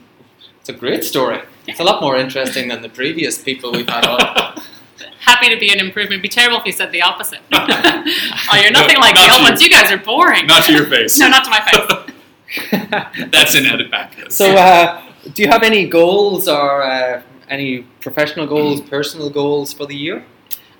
it's 0.63 0.69
a 0.69 0.73
great 0.73 1.03
story. 1.03 1.41
It's 1.67 1.81
a 1.81 1.83
lot 1.83 2.01
more 2.01 2.15
interesting 2.15 2.69
than 2.69 2.81
the 2.81 2.87
previous 2.87 3.37
people 3.37 3.73
we've 3.73 3.89
had 3.89 4.05
on. 4.05 4.17
Happy 5.19 5.49
to 5.49 5.59
be 5.59 5.73
an 5.73 5.79
improvement. 5.81 6.13
It'd 6.13 6.21
be 6.21 6.29
terrible 6.29 6.57
if 6.59 6.65
you 6.65 6.71
said 6.71 6.93
the 6.93 7.01
opposite. 7.01 7.41
oh, 7.51 8.59
you're 8.61 8.71
nothing 8.71 8.93
No, 8.93 9.01
like 9.01 9.13
not 9.15 9.27
the 9.27 9.33
old 9.33 9.41
you. 9.41 9.49
ones. 9.49 9.61
You 9.61 9.69
guys 9.69 9.91
are 9.91 9.97
boring. 9.97 10.47
Not 10.47 10.63
to 10.63 10.71
your 10.71 10.85
face. 10.85 11.19
no, 11.19 11.27
not 11.27 11.43
to 11.43 11.49
my 11.49 11.59
face. 11.69 13.29
That's 13.29 13.55
an 13.55 13.65
edit 13.65 13.91
back. 13.91 14.15
so, 14.31 14.55
uh, 14.55 15.03
do 15.33 15.41
you 15.41 15.49
have 15.49 15.63
any 15.63 15.85
goals 15.85 16.47
or 16.47 16.81
uh, 16.81 17.21
any 17.49 17.81
professional 17.99 18.47
goals, 18.47 18.79
personal 18.79 19.29
goals 19.29 19.73
for 19.73 19.85
the 19.85 19.95
year 19.97 20.23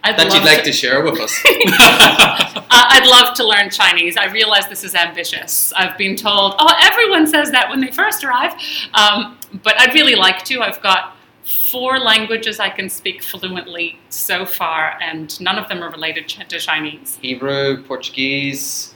I'd 0.03 0.17
that 0.17 0.33
you'd 0.33 0.43
like 0.43 0.63
to 0.65 0.72
share 0.72 1.03
with 1.03 1.19
us? 1.19 1.33
Uh, 2.75 2.86
I'd 2.89 3.05
love 3.05 3.36
to 3.36 3.45
learn 3.45 3.69
Chinese. 3.69 4.17
I 4.17 4.25
realize 4.25 4.67
this 4.67 4.83
is 4.83 4.95
ambitious. 4.95 5.72
I've 5.74 5.95
been 5.95 6.15
told, 6.15 6.55
oh, 6.57 6.74
everyone 6.81 7.27
says 7.27 7.51
that 7.51 7.69
when 7.69 7.81
they 7.81 7.91
first 7.91 8.24
arrive. 8.24 8.53
Um, 8.95 9.38
but 9.62 9.79
I'd 9.79 9.93
really 9.93 10.15
like 10.15 10.43
to. 10.45 10.60
I've 10.62 10.81
got 10.81 11.15
four 11.45 12.00
languages 12.00 12.60
I 12.60 12.69
can 12.69 12.89
speak 12.89 13.22
fluently 13.22 14.00
so 14.10 14.43
far, 14.43 14.98
and 15.01 15.39
none 15.39 15.60
of 15.60 15.69
them 15.69 15.83
are 15.83 15.91
related 15.91 16.27
to 16.29 16.60
Chinese. 16.60 17.19
Hebrew, 17.22 17.83
Portuguese. 17.83 18.95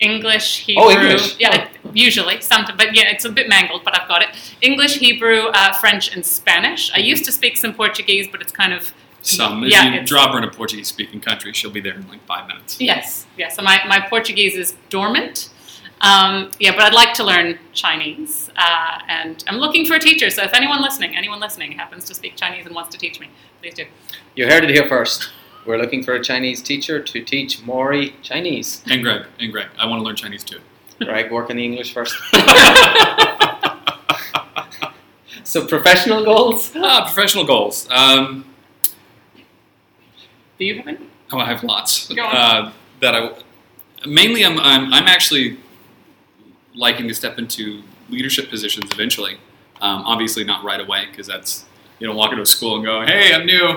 English, 0.00 0.64
Hebrew. 0.66 0.82
Oh, 0.84 0.90
English. 0.90 1.36
Yeah, 1.38 1.68
usually. 1.92 2.40
Sometimes, 2.40 2.76
but 2.76 2.96
yeah, 2.96 3.10
it's 3.10 3.24
a 3.24 3.30
bit 3.30 3.48
mangled, 3.48 3.84
but 3.84 3.96
I've 3.98 4.08
got 4.08 4.22
it. 4.22 4.30
English, 4.60 4.98
Hebrew, 4.98 5.46
uh, 5.54 5.72
French, 5.74 6.12
and 6.14 6.26
Spanish. 6.26 6.92
I 6.92 6.98
used 6.98 7.24
to 7.26 7.32
speak 7.32 7.56
some 7.56 7.74
Portuguese, 7.74 8.26
but 8.30 8.42
it's 8.42 8.52
kind 8.52 8.72
of 8.72 8.92
Some. 9.26 9.64
If 9.64 9.70
Yeah, 9.72 9.84
you 9.84 9.92
it's- 9.94 10.08
drop 10.08 10.32
her 10.32 10.38
in 10.38 10.44
a 10.44 10.50
Portuguese 10.50 10.88
speaking 10.88 11.20
country, 11.20 11.52
she'll 11.52 11.70
be 11.70 11.80
there 11.80 11.94
in 11.94 12.06
like 12.08 12.24
five 12.26 12.46
minutes. 12.46 12.80
Yes, 12.80 13.26
yes. 13.38 13.56
So 13.56 13.62
my, 13.62 13.80
my 13.88 14.00
Portuguese 14.00 14.54
is 14.54 14.76
dormant. 14.90 15.50
Um, 16.00 16.50
yeah, 16.58 16.72
but 16.72 16.82
I'd 16.82 16.92
like 16.94 17.14
to 17.14 17.24
learn 17.24 17.58
Chinese. 17.72 18.50
Uh, 18.56 18.98
and 19.08 19.42
I'm 19.48 19.56
looking 19.56 19.86
for 19.86 19.94
a 19.94 19.98
teacher. 19.98 20.28
So 20.28 20.42
if 20.42 20.52
anyone 20.52 20.82
listening, 20.82 21.16
anyone 21.16 21.40
listening 21.40 21.72
happens 21.72 22.04
to 22.04 22.14
speak 22.14 22.36
Chinese 22.36 22.66
and 22.66 22.74
wants 22.74 22.90
to 22.94 22.98
teach 22.98 23.18
me, 23.18 23.30
please 23.62 23.74
do. 23.74 23.86
You 24.34 24.46
heard 24.46 24.64
it 24.64 24.70
here 24.70 24.86
first. 24.86 25.30
We're 25.64 25.78
looking 25.78 26.02
for 26.02 26.12
a 26.12 26.22
Chinese 26.22 26.60
teacher 26.60 27.00
to 27.02 27.22
teach 27.24 27.62
Mori 27.62 28.14
Chinese. 28.22 28.82
And 28.90 29.02
Greg, 29.02 29.22
and 29.40 29.50
Greg, 29.50 29.68
I 29.78 29.86
want 29.86 30.00
to 30.00 30.04
learn 30.04 30.16
Chinese 30.16 30.44
too. 30.44 30.60
Greg, 31.00 31.32
work 31.32 31.48
on 31.48 31.56
the 31.56 31.64
English 31.64 31.94
first. 31.94 32.14
So 35.46 35.66
professional 35.66 36.24
goals? 36.24 36.72
Ah, 36.74 37.04
professional 37.04 37.44
goals. 37.44 37.86
Um, 37.90 38.44
Do 40.64 40.68
you 40.68 40.76
have 40.78 40.88
any? 40.88 40.98
oh, 41.30 41.38
I 41.38 41.44
have 41.44 41.62
lots. 41.62 42.08
Go 42.08 42.24
on. 42.24 42.36
Uh, 42.36 42.72
that 43.00 43.14
I 43.14 43.32
mainly 44.06 44.44
I'm, 44.46 44.58
I'm 44.58 44.94
I'm 44.94 45.06
actually 45.06 45.58
liking 46.74 47.06
to 47.08 47.14
step 47.14 47.38
into 47.38 47.82
leadership 48.08 48.48
positions 48.48 48.90
eventually. 48.90 49.34
Um, 49.82 50.02
obviously 50.06 50.42
not 50.42 50.64
right 50.64 50.80
away 50.80 51.04
because 51.10 51.26
that's 51.26 51.66
you 51.98 52.06
don't 52.06 52.16
walk 52.16 52.30
into 52.30 52.42
a 52.42 52.46
school 52.46 52.76
and 52.76 52.84
go, 52.84 53.04
"Hey, 53.04 53.34
I'm 53.34 53.44
new. 53.44 53.76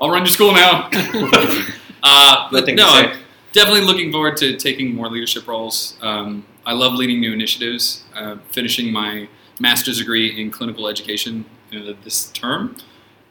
I'll 0.00 0.10
run 0.10 0.22
your 0.22 0.32
school 0.32 0.52
now." 0.52 0.90
uh, 2.02 2.48
but 2.50 2.66
no. 2.74 2.86
I'm 2.88 3.18
definitely 3.52 3.82
looking 3.82 4.10
forward 4.10 4.36
to 4.38 4.56
taking 4.56 4.96
more 4.96 5.08
leadership 5.08 5.46
roles. 5.46 5.96
Um, 6.02 6.44
I 6.66 6.72
love 6.72 6.94
leading 6.94 7.20
new 7.20 7.32
initiatives. 7.32 8.02
Uh, 8.16 8.38
finishing 8.50 8.92
my 8.92 9.28
master's 9.60 9.98
degree 9.98 10.40
in 10.40 10.50
clinical 10.50 10.88
education 10.88 11.44
uh, 11.72 11.92
this 12.02 12.30
term, 12.30 12.74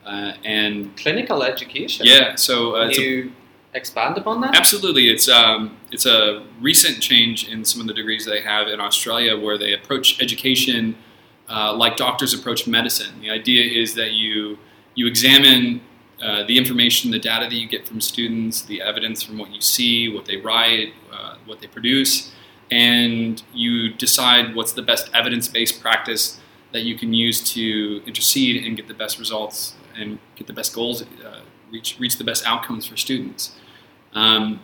uh, 0.05 0.33
and 0.43 0.95
Clinical 0.97 1.43
education. 1.43 2.05
yeah, 2.05 2.35
so 2.35 2.75
uh, 2.75 2.81
Can 2.81 2.89
it's 2.89 2.99
a 2.99 3.01
you 3.01 3.31
expand 3.73 4.17
upon 4.17 4.41
that? 4.41 4.55
Absolutely, 4.55 5.09
it's 5.09 5.27
um, 5.29 5.77
it's 5.91 6.05
a 6.05 6.45
recent 6.61 7.01
change 7.01 7.47
in 7.47 7.65
some 7.65 7.81
of 7.81 7.87
the 7.87 7.93
degrees 7.93 8.25
they 8.25 8.41
have 8.41 8.67
in 8.67 8.79
Australia, 8.79 9.37
where 9.37 9.57
they 9.57 9.73
approach 9.73 10.21
education 10.21 10.95
uh, 11.49 11.73
like 11.73 11.97
doctors 11.97 12.33
approach 12.33 12.67
medicine. 12.67 13.19
The 13.21 13.29
idea 13.29 13.81
is 13.81 13.95
that 13.95 14.11
you 14.11 14.57
you 14.95 15.07
examine 15.07 15.81
uh, 16.21 16.43
the 16.43 16.57
information, 16.57 17.11
the 17.11 17.19
data 17.19 17.47
that 17.49 17.55
you 17.55 17.67
get 17.67 17.87
from 17.87 17.99
students, 17.99 18.61
the 18.61 18.81
evidence 18.81 19.23
from 19.23 19.37
what 19.37 19.51
you 19.51 19.61
see, 19.61 20.07
what 20.13 20.25
they 20.25 20.37
write, 20.37 20.93
uh, 21.11 21.35
what 21.45 21.59
they 21.59 21.67
produce, 21.67 22.31
and 22.71 23.43
you 23.53 23.93
decide 23.93 24.55
what's 24.55 24.73
the 24.73 24.81
best 24.81 25.09
evidence-based 25.13 25.81
practice 25.81 26.39
that 26.71 26.81
you 26.81 26.97
can 26.97 27.13
use 27.13 27.53
to 27.53 28.01
intercede 28.05 28.63
and 28.65 28.77
get 28.77 28.87
the 28.87 28.93
best 28.93 29.19
results 29.19 29.75
and 29.95 30.19
get 30.35 30.47
the 30.47 30.53
best 30.53 30.73
goals, 30.73 31.03
uh, 31.03 31.41
reach 31.71 31.97
reach 31.99 32.17
the 32.17 32.23
best 32.23 32.45
outcomes 32.45 32.85
for 32.85 32.97
students. 32.97 33.55
Um, 34.13 34.59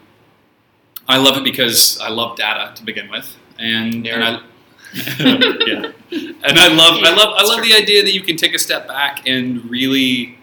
I 1.07 1.17
love 1.17 1.37
it 1.37 1.43
because 1.43 1.99
I 1.99 2.09
love 2.09 2.37
data 2.37 2.73
to 2.75 2.85
begin 2.85 3.09
with, 3.09 3.35
and, 3.57 4.05
and 4.05 4.23
I, 4.23 4.41
yeah, 5.19 5.91
and 6.11 6.59
I 6.59 6.67
love 6.67 7.03
I 7.03 7.15
love 7.15 7.33
I 7.35 7.43
love 7.43 7.63
the 7.63 7.73
idea 7.73 8.03
that 8.03 8.13
you 8.13 8.21
can 8.21 8.37
take 8.37 8.53
a 8.53 8.59
step 8.59 8.87
back 8.87 9.27
and 9.27 9.69
really, 9.69 10.37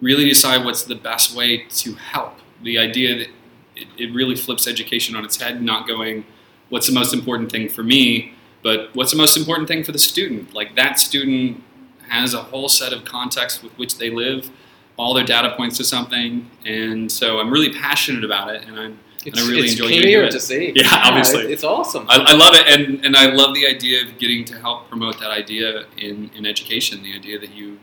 really 0.00 0.24
decide 0.24 0.64
what's 0.64 0.84
the 0.84 0.94
best 0.94 1.36
way 1.36 1.64
to 1.68 1.94
help. 1.94 2.38
The 2.62 2.78
idea 2.78 3.18
that 3.18 3.28
it, 3.76 3.88
it 3.98 4.14
really 4.14 4.36
flips 4.36 4.66
education 4.66 5.16
on 5.16 5.24
its 5.24 5.40
head, 5.40 5.62
not 5.62 5.88
going, 5.88 6.24
what's 6.68 6.86
the 6.86 6.94
most 6.94 7.12
important 7.12 7.50
thing 7.50 7.68
for 7.68 7.82
me, 7.82 8.34
but 8.62 8.90
what's 8.94 9.10
the 9.10 9.18
most 9.18 9.36
important 9.36 9.68
thing 9.68 9.84
for 9.84 9.92
the 9.92 9.98
student. 9.98 10.54
Like 10.54 10.74
that 10.76 10.98
student 10.98 11.62
has 12.08 12.34
a 12.34 12.42
whole 12.42 12.68
set 12.68 12.92
of 12.92 13.04
contexts 13.04 13.62
with 13.62 13.72
which 13.78 13.98
they 13.98 14.10
live. 14.10 14.50
All 14.96 15.12
their 15.14 15.24
data 15.24 15.54
points 15.56 15.76
to 15.78 15.84
something, 15.84 16.48
and 16.64 17.10
so 17.10 17.40
I'm 17.40 17.50
really 17.50 17.72
passionate 17.72 18.24
about 18.24 18.54
it, 18.54 18.64
and 18.64 18.78
I'm 18.78 18.98
It's, 19.26 19.42
I 19.42 19.48
really 19.48 19.62
it's 19.64 19.72
enjoy 19.72 19.88
clear 19.88 20.24
it. 20.24 20.30
to 20.30 20.38
see. 20.38 20.72
Yeah, 20.76 20.88
obviously. 20.92 21.52
It's 21.52 21.64
awesome. 21.64 22.06
I, 22.08 22.18
I 22.18 22.32
love 22.34 22.54
it, 22.54 22.66
and, 22.68 23.04
and 23.04 23.16
I 23.16 23.32
love 23.32 23.54
the 23.54 23.66
idea 23.66 24.04
of 24.04 24.18
getting 24.18 24.44
to 24.44 24.54
help 24.60 24.88
promote 24.88 25.18
that 25.18 25.30
idea 25.30 25.86
in, 25.98 26.30
in 26.36 26.46
education. 26.46 27.02
The 27.02 27.12
idea 27.14 27.40
that 27.40 27.52
you 27.52 27.78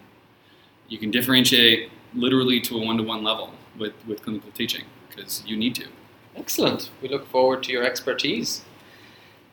you 0.88 0.98
can 0.98 1.12
differentiate 1.12 1.90
literally 2.14 2.60
to 2.62 2.78
a 2.78 2.86
one 2.86 2.98
to 2.98 3.04
one 3.04 3.24
level 3.24 3.52
with, 3.78 3.94
with 4.08 4.22
clinical 4.22 4.52
teaching 4.52 4.86
because 5.10 5.44
you 5.46 5.58
need 5.58 5.76
to. 5.76 5.88
Excellent. 6.36 6.90
We 7.02 7.10
look 7.10 7.28
forward 7.28 7.64
to 7.64 7.72
your 7.74 7.84
expertise. 7.84 8.64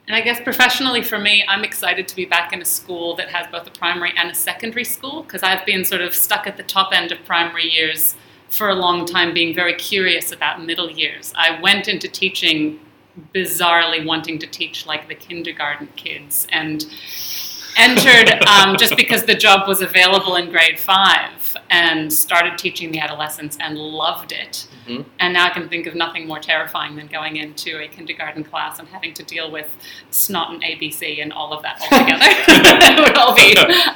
And 0.08 0.16
I 0.16 0.22
guess 0.22 0.40
professionally 0.40 1.02
for 1.02 1.18
me, 1.18 1.44
I'm 1.46 1.64
excited 1.64 2.08
to 2.08 2.16
be 2.16 2.24
back 2.24 2.54
in 2.54 2.62
a 2.62 2.64
school 2.64 3.14
that 3.16 3.28
has 3.28 3.46
both 3.52 3.66
a 3.66 3.70
primary 3.70 4.14
and 4.16 4.30
a 4.30 4.34
secondary 4.34 4.84
school 4.84 5.22
because 5.22 5.42
I've 5.42 5.66
been 5.66 5.84
sort 5.84 6.00
of 6.00 6.14
stuck 6.14 6.46
at 6.46 6.56
the 6.56 6.62
top 6.62 6.94
end 6.94 7.12
of 7.12 7.22
primary 7.26 7.68
years 7.68 8.16
for 8.48 8.70
a 8.70 8.74
long 8.74 9.04
time, 9.04 9.34
being 9.34 9.54
very 9.54 9.74
curious 9.74 10.32
about 10.32 10.64
middle 10.64 10.90
years. 10.90 11.34
I 11.36 11.60
went 11.60 11.88
into 11.88 12.08
teaching 12.08 12.80
bizarrely 13.34 14.02
wanting 14.06 14.38
to 14.38 14.46
teach 14.46 14.86
like 14.86 15.08
the 15.08 15.14
kindergarten 15.14 15.88
kids 15.96 16.46
and 16.52 16.86
entered 17.76 18.42
um, 18.46 18.78
just 18.78 18.96
because 18.96 19.24
the 19.24 19.34
job 19.34 19.68
was 19.68 19.82
available 19.82 20.36
in 20.36 20.50
grade 20.50 20.80
five 20.80 21.37
and 21.70 22.10
started 22.12 22.56
teaching 22.58 22.90
the 22.92 22.98
adolescents 22.98 23.56
and 23.60 23.76
loved 23.76 24.32
it. 24.32 24.66
Mhm. 24.86 25.04
And 25.20 25.34
now 25.34 25.44
I 25.46 25.50
can 25.50 25.68
think 25.68 25.86
of 25.86 25.94
nothing 25.94 26.26
more 26.26 26.38
terrifying 26.38 26.96
than 26.96 27.08
going 27.08 27.36
into 27.36 27.78
a 27.82 27.88
kindergarten 27.88 28.42
class 28.42 28.78
and 28.78 28.88
having 28.88 29.12
to 29.14 29.22
deal 29.22 29.50
with 29.50 29.76
snot 30.10 30.50
and 30.50 30.62
ABC 30.62 31.20
and 31.20 31.30
all 31.32 31.52
of 31.52 31.62
that 31.62 31.78
all 31.92 31.98
together. 31.98 32.24
it 32.94 32.98
would 33.08 33.16
all 33.18 33.34
be 33.34 33.54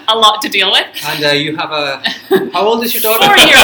a 0.09 0.14
lot 0.14 0.43
to 0.43 0.49
deal 0.50 0.71
with. 0.71 0.87
And 1.07 1.25
uh, 1.25 1.29
you 1.29 1.57
have 1.57 1.71
a. 1.73 2.02
How 2.52 2.67
old 2.67 2.85
is 2.85 2.93
your 2.93 3.02
daughter? 3.02 3.25
Four 3.26 3.37
year 3.38 3.57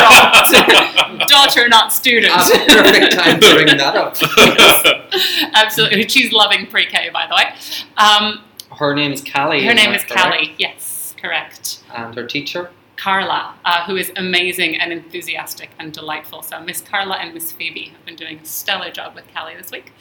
old 1.11 1.29
daughter, 1.29 1.69
not 1.69 1.93
student. 1.93 2.33
Ah, 2.35 2.65
perfect 2.67 3.13
time 3.13 3.41
to 3.41 3.55
bring 3.55 3.67
that 3.77 3.95
up. 3.95 4.17
Absolutely. 5.55 6.09
She's 6.09 6.33
loving 6.33 6.67
pre 6.67 6.87
K, 6.87 7.11
by 7.13 7.27
the 7.27 7.35
way. 7.35 7.55
Um, 7.97 8.45
Her 8.79 8.95
name 8.95 9.13
is 9.13 9.23
Callie. 9.23 9.65
her 9.67 9.75
name 9.75 9.93
is 9.93 10.03
correct? 10.05 10.23
Callie. 10.31 10.55
Yes, 10.59 11.15
correct. 11.21 11.81
And 11.95 12.15
her 12.15 12.27
teacher? 12.27 12.71
Carla, 12.99 13.55
uh, 13.65 13.85
who 13.87 13.97
is 13.97 14.13
amazing 14.17 14.77
and 14.77 14.93
enthusiastic 14.93 15.71
and 15.79 15.93
delightful. 15.93 16.43
So 16.43 16.61
Miss 16.61 16.81
Carla 16.81 17.17
and 17.17 17.33
Miss 17.33 17.53
Phoebe 17.53 17.91
have 17.91 18.05
been 18.05 18.17
doing 18.17 18.39
a 18.39 18.45
stellar 18.45 18.91
job 18.91 19.15
with 19.15 19.25
Callie 19.33 19.57
this 19.57 19.71
week. 19.71 19.93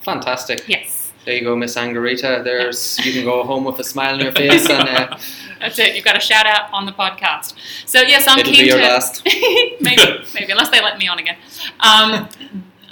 Fantastic. 0.00 0.64
Yes, 0.66 1.12
There 1.24 1.34
you 1.34 1.42
go, 1.42 1.54
Miss 1.56 1.76
Angarita. 1.76 2.42
There's 2.42 2.98
you 3.04 3.12
can 3.12 3.24
go 3.24 3.42
home 3.42 3.64
with 3.64 3.78
a 3.80 3.84
smile 3.84 4.14
on 4.14 4.20
your 4.20 4.32
face, 4.44 4.70
and 4.70 4.88
uh, 4.88 5.18
that's 5.58 5.78
it. 5.78 5.94
You've 5.94 6.04
got 6.04 6.16
a 6.16 6.20
shout 6.20 6.46
out 6.46 6.72
on 6.72 6.86
the 6.86 6.92
podcast. 6.92 7.54
So 7.84 8.00
yes, 8.00 8.26
I'm 8.26 8.38
it'll 8.38 8.52
keen 8.52 8.62
be 8.62 8.68
your 8.68 8.78
to 8.78 8.84
last. 8.84 9.22
maybe, 9.80 10.24
maybe 10.34 10.52
unless 10.52 10.70
they 10.70 10.80
let 10.80 10.98
me 10.98 11.08
on 11.08 11.18
again. 11.18 11.36
Um, 11.80 12.28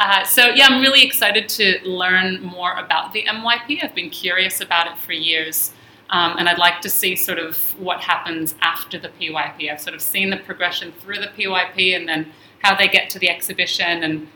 uh, 0.01 0.25
so 0.25 0.49
yeah, 0.49 0.67
I'm 0.67 0.83
really 0.83 1.05
excited 1.05 1.49
to 1.51 1.79
learn 1.85 2.43
more 2.43 2.75
about 2.75 3.13
the 3.13 3.25
MYP. 3.25 3.83
I've 3.83 3.95
been 3.95 4.11
curious 4.11 4.61
about 4.61 4.89
it 4.89 4.99
for 4.99 5.13
years. 5.13 5.73
Um, 6.11 6.37
and 6.39 6.49
I'd 6.49 6.59
like 6.59 6.81
to 6.83 6.89
see 6.89 7.17
sort 7.17 7.39
of 7.39 7.57
what 7.79 8.01
happens 8.01 8.55
after 8.63 8.99
the 8.99 9.09
PYP. 9.09 9.71
I've 9.71 9.81
sort 9.81 9.95
of 9.95 10.01
seen 10.01 10.31
the 10.31 10.39
progression 10.39 10.93
through 10.93 11.21
the 11.21 11.29
PYP 11.29 11.95
and 11.95 12.09
then 12.09 12.33
how 12.61 12.75
they 12.75 12.89
get 12.89 13.11
to 13.11 13.19
the 13.19 13.29
exhibition 13.31 14.03
and 14.03 14.29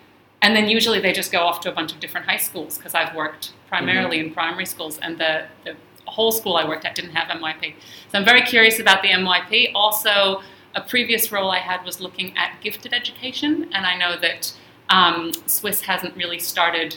and 0.45 0.57
then 0.57 0.69
usually 0.69 0.99
they 0.99 1.12
just 1.12 1.31
go 1.31 1.43
off 1.43 1.61
to 1.61 1.71
a 1.71 1.73
bunch 1.73 1.93
of 1.93 2.00
different 2.00 2.26
high 2.26 2.37
schools 2.37 2.76
because 2.76 2.97
I've 2.97 3.14
worked 3.14 3.52
primarily 3.69 4.19
in 4.19 4.35
primary 4.35 4.67
schools 4.67 4.99
and 4.99 5.17
the, 5.17 5.45
the 5.64 5.76
whole 6.07 6.33
school 6.33 6.57
I 6.57 6.67
worked 6.67 6.85
at 6.85 6.95
didn't 6.95 7.12
have 7.12 7.29
MYP. 7.29 7.75
So 8.11 8.19
I'm 8.19 8.25
very 8.25 8.43
curious 8.43 8.81
about 8.81 9.02
the 9.02 9.09
MYP. 9.09 9.71
Also, 9.75 10.43
a 10.75 10.81
previous 10.81 11.31
role 11.31 11.50
I 11.50 11.59
had 11.59 11.85
was 11.85 12.00
looking 12.00 12.37
at 12.37 12.61
gifted 12.61 12.93
education, 12.93 13.71
and 13.73 13.87
I 13.87 13.97
know 13.97 14.19
that 14.19 14.52
um, 14.88 15.33
SWIS 15.47 15.83
hasn't 15.83 16.17
really 16.17 16.38
started 16.38 16.97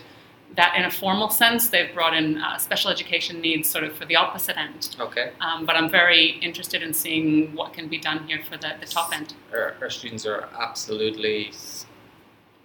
that 0.55 0.75
in 0.77 0.85
a 0.85 0.91
formal 0.91 1.29
sense. 1.29 1.69
They've 1.69 1.93
brought 1.93 2.15
in 2.15 2.38
uh, 2.38 2.57
special 2.57 2.89
education 2.91 3.41
needs 3.41 3.69
sort 3.69 3.83
of 3.83 3.95
for 3.95 4.05
the 4.05 4.15
opposite 4.15 4.57
end. 4.57 4.95
Okay. 5.00 5.31
Um, 5.41 5.65
but 5.65 5.75
I'm 5.75 5.89
very 5.89 6.39
interested 6.41 6.81
in 6.81 6.93
seeing 6.93 7.53
what 7.55 7.74
can 7.74 7.88
be 7.88 7.97
done 7.97 8.27
here 8.27 8.39
for 8.50 8.57
the, 8.57 8.74
the 8.79 8.85
top 8.85 9.13
end. 9.15 9.33
Our, 9.51 9.75
our 9.81 9.89
students 9.89 10.25
are 10.25 10.47
absolutely 10.59 11.51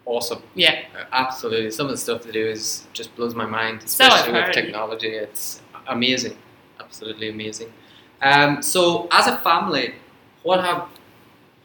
awesome. 0.07 0.43
Yeah, 0.55 0.85
Uh, 0.99 1.05
Absolutely. 1.13 1.71
Some 1.71 1.87
of 1.87 1.93
the 1.93 1.99
stuff 1.99 2.23
they 2.23 2.33
do 2.33 2.47
is 2.47 2.87
just 2.93 3.15
blows 3.17 3.35
my 3.35 3.47
mind, 3.47 3.83
So 3.83 4.05
especially 4.07 4.33
with 4.33 4.53
technology. 4.53 5.09
It's 5.09 5.63
amazing. 5.89 6.37
Absolutely 6.81 7.29
amazing. 7.31 7.73
Um, 8.23 8.63
so, 8.63 9.09
as 9.13 9.27
a 9.27 9.37
family, 9.39 9.95
what 10.43 10.61
have 10.61 10.89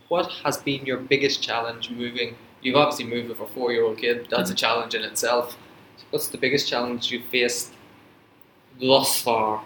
what 0.08 0.32
has 0.44 0.58
been 0.58 0.86
your 0.86 0.98
biggest 0.98 1.42
challenge 1.42 1.90
moving? 1.90 2.36
You've 2.62 2.76
obviously 2.76 3.06
moved 3.06 3.30
with 3.30 3.40
a 3.40 3.48
four-year-old 3.48 3.98
kid. 3.98 4.28
That's 4.30 4.44
Mm-hmm. 4.50 4.54
a 4.54 4.56
challenge 4.56 4.96
in 4.96 5.04
itself. 5.04 5.58
What's 6.16 6.30
the 6.30 6.38
biggest 6.38 6.70
challenge 6.70 7.12
you've 7.12 7.26
faced 7.26 7.74
thus 8.80 9.22
far? 9.22 9.66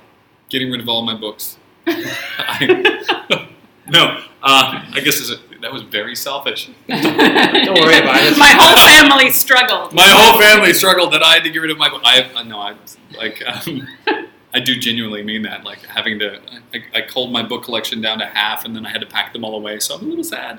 Getting 0.50 0.72
rid 0.72 0.82
of 0.82 0.89
all 0.89 1.03
my 1.03 1.13
books. 1.13 1.60
I, 1.88 3.48
no, 3.88 4.24
Uh, 4.41 4.84
I 4.91 5.00
guess 5.00 5.20
is 5.20 5.29
a, 5.29 5.36
that 5.62 5.72
was 5.72 5.84
very 5.84 6.15
selfish. 6.15 6.72
Don't 6.88 7.03
worry 7.06 8.00
about 8.00 8.24
it. 8.24 8.36
My 8.39 8.50
whole 8.58 8.75
family 8.77 9.29
struggled. 9.29 9.94
My 9.94 10.08
whole 10.08 10.41
family 10.41 10.74
struggled 10.74 11.13
that 11.13 11.22
I 11.22 11.36
had 11.36 11.44
to 11.44 11.51
get 11.51 11.60
rid 11.60 11.70
of 11.70 11.77
my 11.77 11.88
book. 11.88 12.01
I 12.03 12.22
uh, 12.34 12.41
no, 12.41 12.60
I 12.60 12.75
like 13.15 13.44
um, 13.48 13.88
I 14.51 14.60
do 14.60 14.75
genuinely 14.75 15.22
mean 15.22 15.44
that. 15.44 15.63
Like 15.63 15.84
having 15.84 16.18
to, 16.18 16.41
I, 16.74 16.84
I 16.96 17.01
culled 17.01 17.32
my 17.32 17.44
book 17.44 17.63
collection 17.63 18.01
down 18.01 18.18
to 18.18 18.25
half, 18.25 18.65
and 18.65 18.75
then 18.75 18.88
I 18.88 18.89
had 18.89 19.01
to 19.01 19.08
pack 19.08 19.34
them 19.34 19.46
all 19.46 19.56
away. 19.56 19.77
So 19.77 19.98
I'm 19.98 20.03
a 20.03 20.10
little 20.10 20.24
sad. 20.24 20.58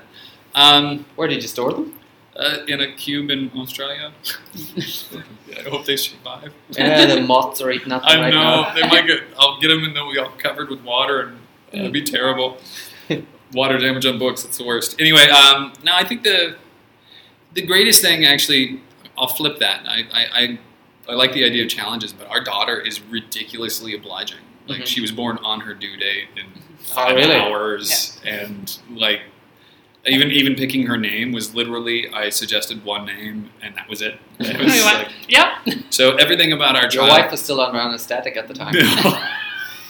Um, 0.55 1.05
Where 1.17 1.27
did 1.27 1.41
you 1.41 1.49
store 1.49 1.73
them? 1.73 1.99
Uh, 2.35 2.57
in 2.67 2.81
a 2.81 2.91
cube 2.93 3.29
in 3.29 3.51
Australia. 3.55 4.11
I 5.57 5.69
hope 5.69 5.85
they 5.85 5.97
survive. 5.97 6.53
Yeah, 6.71 7.05
the 7.15 7.21
moths 7.21 7.61
are 7.61 7.71
eating 7.71 7.91
at 7.91 8.01
them 8.01 8.09
I 8.09 8.19
right 8.21 8.29
know 8.33 8.61
now. 8.61 8.73
they 8.73 8.81
might 8.87 9.05
get. 9.07 9.23
I'll 9.37 9.59
get 9.59 9.67
them 9.69 9.83
and 9.83 9.95
they'll 9.95 10.11
be 10.11 10.17
all 10.19 10.31
covered 10.37 10.69
with 10.69 10.81
water, 10.83 11.33
and 11.71 11.81
it'd 11.81 11.93
be 11.93 12.03
terrible. 12.03 12.57
water 13.53 13.77
damage 13.77 14.05
on 14.05 14.17
books. 14.17 14.45
It's 14.45 14.57
the 14.57 14.63
worst. 14.65 14.99
Anyway, 14.99 15.27
um, 15.29 15.73
no, 15.83 15.93
I 15.93 16.03
think 16.05 16.23
the 16.23 16.55
the 17.53 17.61
greatest 17.65 18.01
thing 18.01 18.25
actually. 18.25 18.81
I'll 19.17 19.27
flip 19.27 19.59
that. 19.59 19.83
I, 19.85 20.03
I, 20.13 20.25
I 20.43 20.59
I 21.09 21.13
like 21.15 21.33
the 21.33 21.43
idea 21.43 21.63
of 21.63 21.69
challenges, 21.69 22.13
but 22.13 22.27
our 22.27 22.41
daughter 22.43 22.79
is 22.79 23.01
ridiculously 23.01 23.93
obliging. 23.93 24.39
Like 24.67 24.81
Mhm. 24.81 24.87
she 24.87 25.01
was 25.01 25.11
born 25.11 25.37
on 25.39 25.59
her 25.61 25.73
due 25.73 25.97
date 25.97 26.29
in 26.37 26.45
Oh, 26.55 26.93
five 26.95 27.15
really? 27.15 27.35
hours, 27.35 28.19
and 28.25 28.79
like 28.89 29.21
even 30.07 30.31
even 30.31 30.55
picking 30.55 30.85
her 30.87 30.97
name 30.97 31.31
was 31.31 31.53
literally 31.53 32.07
I 32.13 32.29
suggested 32.29 32.83
one 32.83 33.05
name 33.05 33.49
and 33.61 33.75
that 33.75 33.87
was 33.87 34.01
it. 34.01 34.19
It 34.39 34.57
was 34.59 34.83
like- 34.83 35.09
yep. 35.27 35.49
so 35.91 36.15
everything 36.15 36.51
about 36.53 36.75
our 36.75 36.83
Your 36.83 36.89
child. 37.05 37.09
wife 37.09 37.31
was 37.31 37.41
still 37.41 37.61
under 37.61 37.79
anesthetic 37.79 38.35
at 38.37 38.47
the 38.47 38.53
time. 38.53 38.73
No. 38.73 39.23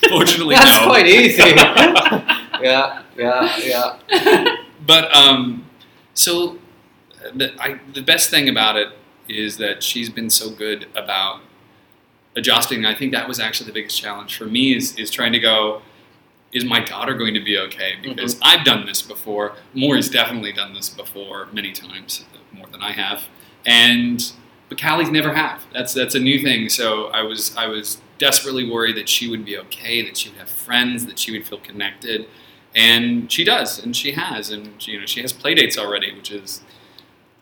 Fortunately, 0.10 0.54
That's 0.56 0.80
no. 0.80 0.86
quite 0.86 1.06
easy. 1.06 1.42
yeah, 2.60 3.02
yeah, 3.16 3.56
yeah. 3.58 4.56
But 4.84 5.14
um, 5.14 5.64
so 6.14 6.58
the 7.34 7.54
I, 7.62 7.78
the 7.94 8.02
best 8.02 8.28
thing 8.28 8.48
about 8.48 8.76
it 8.76 8.88
is 9.28 9.56
that 9.58 9.82
she's 9.82 10.10
been 10.10 10.28
so 10.28 10.50
good 10.50 10.86
about 10.96 11.40
adjusting. 12.34 12.84
I 12.84 12.94
think 12.96 13.12
that 13.12 13.28
was 13.28 13.38
actually 13.38 13.68
the 13.68 13.72
biggest 13.74 13.96
challenge 14.00 14.36
for 14.36 14.46
me 14.46 14.74
is 14.76 14.96
is 14.98 15.10
trying 15.10 15.32
to 15.32 15.38
go. 15.40 15.82
Is 16.52 16.64
my 16.64 16.80
daughter 16.80 17.14
going 17.14 17.34
to 17.34 17.40
be 17.40 17.58
okay? 17.58 17.94
Mm-hmm. 17.94 18.14
Because 18.14 18.38
I've 18.42 18.64
done 18.64 18.86
this 18.86 19.00
before. 19.02 19.54
Mori's 19.74 20.10
definitely 20.10 20.52
done 20.52 20.74
this 20.74 20.88
before 20.88 21.48
many 21.52 21.72
times, 21.72 22.24
more 22.52 22.66
than 22.66 22.82
I 22.82 22.92
have. 22.92 23.24
And 23.64 24.32
but 24.68 24.80
Callie's 24.80 25.10
never 25.10 25.34
have. 25.34 25.64
That's 25.72 25.92
that's 25.92 26.14
a 26.14 26.20
new 26.20 26.38
thing. 26.40 26.68
So 26.68 27.06
I 27.08 27.22
was 27.22 27.54
I 27.56 27.66
was 27.66 28.00
desperately 28.18 28.68
worried 28.70 28.96
that 28.96 29.08
she 29.08 29.28
would 29.28 29.44
be 29.44 29.58
okay, 29.58 30.02
that 30.02 30.16
she 30.16 30.30
would 30.30 30.38
have 30.38 30.48
friends, 30.48 31.06
that 31.06 31.18
she 31.18 31.32
would 31.32 31.46
feel 31.46 31.58
connected, 31.58 32.26
and 32.74 33.30
she 33.30 33.44
does, 33.44 33.78
and 33.82 33.96
she 33.96 34.12
has, 34.12 34.50
and 34.50 34.80
she, 34.80 34.92
you 34.92 35.00
know 35.00 35.06
she 35.06 35.20
has 35.20 35.32
play 35.32 35.54
dates 35.54 35.76
already, 35.76 36.14
which 36.14 36.30
is 36.30 36.62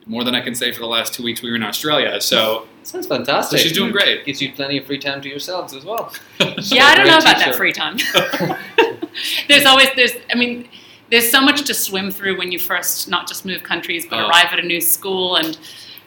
more 0.07 0.25
than 0.25 0.35
I 0.35 0.41
can 0.41 0.55
say 0.55 0.73
for 0.73 0.81
the 0.81 0.87
last 0.87 1.15
two 1.15 1.23
weeks 1.23 1.43
we 1.43 1.51
were 1.51 1.57
in 1.57 1.63
Australia. 1.63 2.21
So, 2.21 2.67
Sounds 2.83 3.07
so 3.07 3.15
fantastic. 3.17 3.61
she's 3.61 3.73
doing 3.73 3.93
great. 3.93 4.25
Gives 4.25 4.41
you 4.41 4.53
plenty 4.53 4.79
of 4.79 4.87
free 4.87 4.99
time 4.99 5.21
to 5.23 5.29
yourselves 5.29 5.75
as 5.75 5.85
well. 5.85 6.13
Yeah, 6.39 6.85
I 6.87 6.95
don't 6.97 7.07
know 7.07 7.19
about 7.19 7.37
teacher. 7.37 7.51
that 7.51 7.57
free 7.57 7.73
time. 7.73 7.99
there's 9.49 9.67
always 9.67 9.89
there's 9.97 10.13
I 10.31 10.35
mean 10.37 10.69
there's 11.11 11.31
so 11.31 11.41
much 11.41 11.63
to 11.67 11.75
swim 11.75 12.11
through 12.11 12.39
when 12.39 12.53
you 12.53 12.59
first 12.59 13.09
not 13.09 13.27
just 13.29 13.45
move 13.45 13.63
countries 13.63 14.07
but 14.09 14.21
Oh. 14.21 14.29
arrive 14.29 14.47
at 14.53 14.59
a 14.59 14.63
new 14.63 14.81
school 14.81 15.37
and 15.37 15.59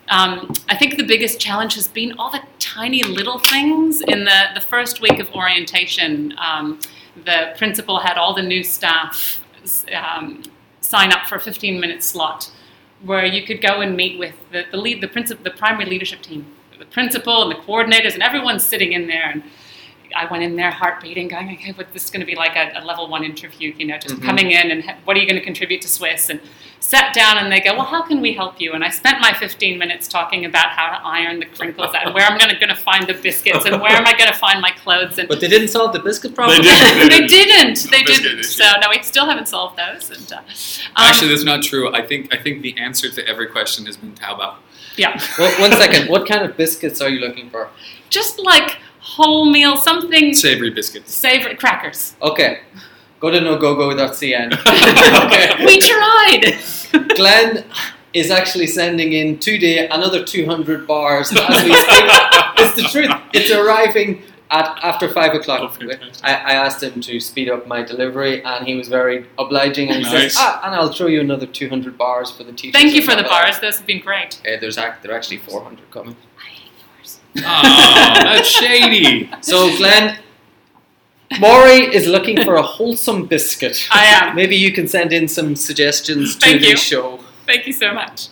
um, 0.10 0.54
I 0.70 0.76
think 0.78 0.98
the 0.98 1.04
biggest 1.06 1.40
challenge 1.40 1.76
has 1.76 1.88
been 1.88 2.14
all 2.20 2.30
the 2.30 2.42
tiny 2.60 3.04
little 3.04 3.40
things 3.40 4.02
in 4.02 4.26
the, 4.26 4.48
the 4.54 4.60
first 4.62 5.02
week 5.02 5.18
of 5.20 5.30
orientation. 5.34 6.34
Um, 6.38 6.80
the 7.24 7.54
principal 7.58 8.00
had 8.00 8.18
all 8.18 8.34
the 8.34 8.42
new 8.44 8.64
staff 8.64 9.40
um, 9.96 10.44
sign 10.82 11.14
up 11.14 11.26
for 11.28 11.36
a 11.36 11.40
15 11.40 11.80
minute 11.80 12.04
slot 12.04 12.52
where 13.02 13.26
you 13.26 13.44
could 13.46 13.62
go 13.62 13.80
and 13.80 13.96
meet 13.96 14.20
with 14.20 14.36
the, 14.52 14.66
the 14.72 14.78
lead, 14.78 15.00
the 15.02 15.08
principal, 15.08 15.42
the 15.44 15.52
primary 15.52 15.86
leadership 15.86 16.22
team, 16.22 16.48
the 16.84 16.92
principal 16.92 17.44
and 17.44 17.52
the 17.52 17.56
coordinators, 17.56 18.14
and 18.14 18.24
everyone's 18.24 18.64
sitting 18.64 18.94
in 18.94 19.08
there. 19.08 19.32
And 19.32 19.44
I 20.16 20.30
went 20.32 20.44
in 20.44 20.56
there, 20.56 20.72
heart 20.72 21.02
beating, 21.02 21.28
going, 21.28 21.52
okay, 21.54 21.72
what 21.74 21.92
this 21.94 22.06
is 22.06 22.10
going 22.10 22.20
to 22.22 22.26
be 22.26 22.36
like 22.36 22.56
a, 22.56 22.72
a 22.80 22.82
level 22.86 23.08
one 23.08 23.24
interview, 23.24 23.74
you 23.78 23.86
know, 23.86 23.98
just 23.98 24.16
Mhm. 24.16 24.24
coming 24.26 24.52
in 24.52 24.72
and 24.72 24.84
ha- 24.84 24.96
what 25.06 25.16
are 25.18 25.20
you 25.20 25.26
going 25.28 25.40
to 25.40 25.44
contribute 25.46 25.82
to 25.82 25.88
SWIS? 25.88 26.30
And 26.30 26.40
sat 26.80 27.14
down 27.14 27.38
and 27.38 27.50
they 27.52 27.62
go, 27.62 27.74
well, 27.76 27.86
how 27.86 28.02
can 28.02 28.20
we 28.20 28.34
help 28.34 28.60
you? 28.60 28.74
And 28.74 28.84
I 28.84 28.90
spent 28.90 29.22
my 29.22 29.32
15 29.34 29.78
minutes 29.80 30.06
talking 30.08 30.44
about 30.46 30.68
how 30.70 30.90
to 30.98 31.06
iron 31.06 31.40
the 31.40 31.46
crinkles 31.46 31.96
out 31.96 32.06
and 32.06 32.14
where 32.14 32.26
I'm 32.26 32.38
going 32.38 32.68
to 32.68 32.76
find 32.76 33.08
the 33.08 33.14
biscuits 33.14 33.66
and 33.66 33.82
where 33.82 33.92
am 33.94 34.06
I 34.06 34.12
going 34.18 34.30
to 34.32 34.38
find 34.38 34.60
my 34.62 34.72
clothes. 34.72 35.18
And 35.18 35.28
But 35.30 35.40
they 35.40 35.48
didn't 35.48 35.70
solve 35.70 35.94
the 35.94 36.00
biscuit 36.00 36.36
problem. 36.36 36.62
They 36.62 36.68
didn't. 36.68 37.10
they 37.10 37.28
didn't. 37.28 37.86
No 37.86 37.92
They 37.92 38.04
didn't. 38.04 38.40
issue. 38.40 38.44
So 38.44 38.66
no, 38.82 38.90
we 38.90 39.02
still 39.02 39.26
haven't 39.26 39.48
solved 39.48 39.78
those. 39.80 40.10
And 40.12 40.34
uh, 40.34 40.38
um, 40.38 40.44
Actually, 40.98 41.30
that's 41.30 41.46
not 41.46 41.64
true. 41.64 41.94
I 41.96 42.06
think 42.06 42.34
I 42.34 42.38
think 42.44 42.62
the 42.62 42.78
answer 42.78 43.10
to 43.10 43.28
every 43.28 43.48
question 43.48 43.86
has 43.86 43.96
been 43.96 44.12
Taobao. 44.14 44.56
yeah, 44.98 45.18
Well, 45.40 45.52
one 45.62 45.72
second. 45.72 46.10
What 46.10 46.28
kind 46.28 46.44
of 46.44 46.58
biscuits 46.58 47.00
are 47.02 47.10
you 47.10 47.20
looking 47.20 47.50
for? 47.50 47.70
just 48.10 48.38
like 48.40 48.78
wholemeal, 49.04 49.78
something 49.78 50.34
Savory 50.34 50.70
biscuits. 50.70 51.14
savory 51.14 51.56
crackers. 51.56 52.16
Okay. 52.22 52.62
Go 53.20 53.30
to 53.32 53.40
nogogo.cn. 53.40 54.54
okay. 55.26 55.66
We 55.66 55.80
tried. 55.80 57.16
Glenn 57.16 57.66
is 58.14 58.30
actually 58.32 58.68
sending 58.68 59.14
in 59.14 59.40
today 59.40 59.88
another 59.88 60.24
200 60.24 60.86
bars 60.88 61.32
as 61.32 61.64
we 61.64 61.74
speak. 61.74 62.10
it's 62.58 62.76
the 62.76 62.88
truth. 62.92 63.12
It's 63.34 63.52
arriving 63.52 64.22
at 64.52 64.78
after 64.84 65.10
five 65.10 65.34
o'clock. 65.34 65.74
fantastic. 65.74 66.24
I, 66.24 66.34
I 66.34 66.54
asked 66.54 66.84
him 66.84 67.02
to 67.02 67.20
speed 67.20 67.50
up 67.50 67.66
my 67.66 67.82
delivery, 67.82 68.44
and 68.44 68.68
he 68.68 68.76
was 68.76 68.88
very 68.88 69.26
obliging. 69.40 69.90
And 69.90 69.98
he 69.98 70.04
Nice. 70.04 70.34
says, 70.34 70.36
"Ah, 70.38 70.62
and 70.66 70.76
I'll 70.76 70.92
throw 70.94 71.08
you 71.08 71.22
another 71.22 71.48
200 71.48 71.98
bars 71.98 72.30
for 72.30 72.44
the 72.44 72.52
teachers." 72.52 72.80
Thank 72.80 72.94
you 72.94 73.02
for 73.02 73.16
the 73.16 73.24
blah, 73.24 73.30
blah, 73.30 73.40
blah." 73.42 73.46
bars. 73.52 73.60
Those 73.62 73.78
have 73.78 73.88
been 73.88 74.02
great. 74.02 74.40
Uh, 74.46 74.58
there's 74.62 74.78
act, 74.78 75.02
there 75.02 75.12
are 75.12 75.16
actually 75.16 75.38
400 75.38 75.90
coming. 75.90 76.16
I. 77.38 77.42
Oh, 77.46 78.24
that's 78.24 78.48
shady. 78.48 79.30
So, 79.42 79.76
Glenn, 79.78 80.20
Mori 81.40 81.94
is 81.94 82.08
looking 82.08 82.44
for 82.44 82.56
a 82.56 82.62
wholesome 82.62 83.26
biscuit. 83.26 83.88
I 83.92 84.06
am. 84.06 84.36
Maybe 84.36 84.56
you 84.56 84.72
can 84.72 84.88
send 84.88 85.14
in 85.14 85.28
some 85.28 85.56
suggestions 85.56 86.36
to 86.38 86.46
Thank 86.50 86.62
the 86.62 86.70
you. 86.70 86.78
show. 86.78 87.20
Thank 87.46 87.68
you 87.68 87.74
so 87.74 87.94
much. 87.94 88.30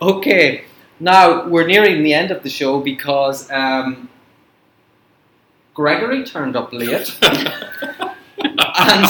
Okay, 0.00 0.64
now 0.98 1.46
we're 1.46 1.66
nearing 1.66 2.02
the 2.02 2.14
end 2.14 2.30
of 2.30 2.42
the 2.42 2.48
show 2.48 2.80
because 2.80 3.50
um, 3.50 4.08
Gregory 5.74 6.24
turned 6.24 6.56
up 6.56 6.72
late, 6.72 7.18
and 8.78 9.06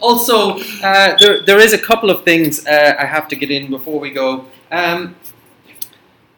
also 0.00 0.58
uh, 0.82 1.16
there, 1.18 1.40
there 1.40 1.58
is 1.58 1.72
a 1.72 1.78
couple 1.78 2.10
of 2.10 2.22
things 2.24 2.66
uh, 2.66 2.94
I 2.98 3.06
have 3.06 3.28
to 3.28 3.36
get 3.36 3.50
in 3.50 3.70
before 3.70 3.98
we 3.98 4.10
go. 4.10 4.46
Um, 4.70 5.16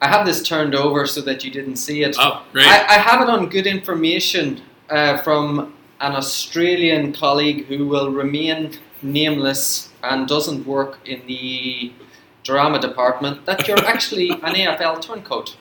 I 0.01 0.09
have 0.09 0.25
this 0.25 0.43
turned 0.43 0.75
over 0.75 1.07
so 1.07 1.21
that 1.23 1.45
you 1.45 1.51
didn't 1.51 1.77
see 1.77 2.03
it. 2.03 2.17
oh, 2.19 2.45
great. 2.53 2.67
I, 2.67 2.97
I 2.97 2.99
have 2.99 3.21
it 3.21 3.29
on 3.29 3.49
good 3.49 3.67
information 3.67 4.63
uh, 4.89 5.19
from 5.19 5.75
an 6.01 6.13
Australian 6.13 7.13
colleague 7.13 7.67
who 7.67 7.87
will 7.87 8.11
remain 8.11 8.79
nameless 9.03 9.91
and 10.03 10.27
doesn't 10.27 10.67
work 10.67 10.99
in 11.07 11.27
the 11.27 11.93
drama 12.43 12.81
department 12.81 13.45
that 13.47 13.69
you're 13.69 13.85
actually 13.87 14.31
an 14.31 14.55
AFL 14.55 15.03
turncoat. 15.03 15.57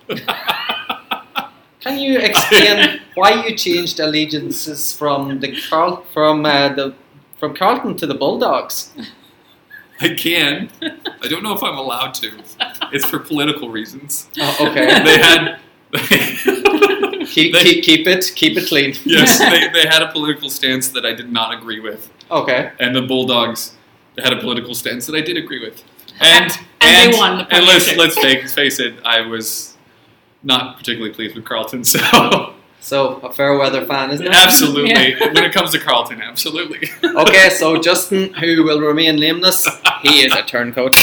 Can 1.82 1.98
you 2.00 2.20
explain 2.20 3.00
why 3.16 3.46
you 3.46 3.56
changed 3.56 4.00
allegiances 4.00 4.94
from 4.94 5.40
the 5.40 5.60
Carl 5.70 6.06
from 6.14 6.46
uh, 6.46 6.70
the 6.70 6.94
from 7.40 7.56
Carlton 7.56 7.96
to 7.98 8.06
the 8.08 8.16
Bulldogs? 8.16 8.92
I 10.02 10.14
can. 10.14 10.70
I 10.82 11.28
don't 11.28 11.44
know 11.44 11.54
if 11.54 11.64
I'm 11.64 11.78
allowed 11.78 12.14
to. 12.16 12.32
It's 12.94 13.06
for 13.06 13.20
political 13.20 13.70
reasons. 13.70 14.30
Oh, 14.40 14.68
okay, 14.70 14.86
They 15.04 15.18
had. 15.20 15.60
keep, 17.28 17.54
they- 17.54 17.64
keep 17.64 17.84
keep 17.84 18.08
it 18.08 18.32
keep 18.36 18.58
it 18.58 18.68
clean. 18.68 18.94
yes, 19.06 19.40
they, 19.40 19.68
they 19.82 19.88
had 19.88 20.02
a 20.02 20.12
political 20.12 20.50
stance 20.50 20.90
that 20.90 21.06
I 21.06 21.14
did 21.14 21.32
not 21.32 21.54
agree 21.54 21.80
with, 21.80 22.10
Okay. 22.30 22.72
and 22.80 22.96
the 22.96 23.02
Bulldogs 23.02 23.76
had 24.18 24.34
a 24.34 24.40
political 24.40 24.76
stance 24.76 25.06
that 25.08 25.16
I 25.16 25.22
did 25.22 25.38
agree 25.38 25.60
with. 25.60 25.84
And 26.20 26.52
And 26.82 27.14
they 27.14 27.18
won 27.18 27.38
the 27.40 27.56
and 27.56 27.66
let's 27.66 27.96
let's 27.96 28.16
face, 28.20 28.54
face 28.54 28.80
it, 28.80 28.96
I 29.06 29.22
was 29.22 29.78
not 30.44 30.78
particularly 30.78 31.14
pleased 31.14 31.36
with 31.36 31.46
Carlton. 31.46 31.84
So 31.84 32.54
So 32.82 33.16
a 33.18 33.34
fair 33.34 33.58
weather 33.58 33.86
fan, 33.86 34.12
isn't 34.12 34.26
it? 34.26 34.34
absolutely, 34.34 34.92
Yeah. 35.14 35.34
when 35.34 35.44
it 35.44 35.52
comes 35.54 35.72
to 35.72 35.80
Carlton, 35.80 36.22
absolutely. 36.22 36.88
Okay, 37.04 37.50
so 37.50 37.78
Justin, 37.80 38.32
who 38.34 38.64
will 38.64 38.80
remain 38.82 39.16
nameless, 39.18 39.68
he 40.04 40.22
is 40.26 40.34
a 40.34 40.44
turncoat. 40.44 40.96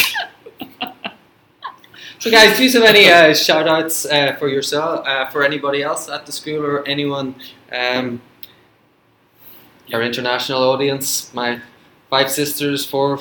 So, 2.27 2.33
guys, 2.33 2.57
do 2.57 2.65
you 2.65 2.73
have 2.73 2.83
any 2.83 3.09
uh, 3.09 3.33
shout 3.35 3.69
outs 3.69 4.05
uh, 4.05 4.35
for 4.35 4.49
yourself, 4.49 5.07
uh, 5.07 5.29
for 5.29 5.45
anybody 5.45 5.85
else 5.85 6.09
at 6.09 6.27
the 6.27 6.33
school 6.33 6.67
or 6.67 6.85
anyone, 6.85 7.37
um, 7.71 8.21
our 9.95 10.03
international 10.03 10.61
audience, 10.65 11.33
my 11.33 11.61
five 12.11 12.29
sisters, 12.29 12.85
four. 12.85 13.21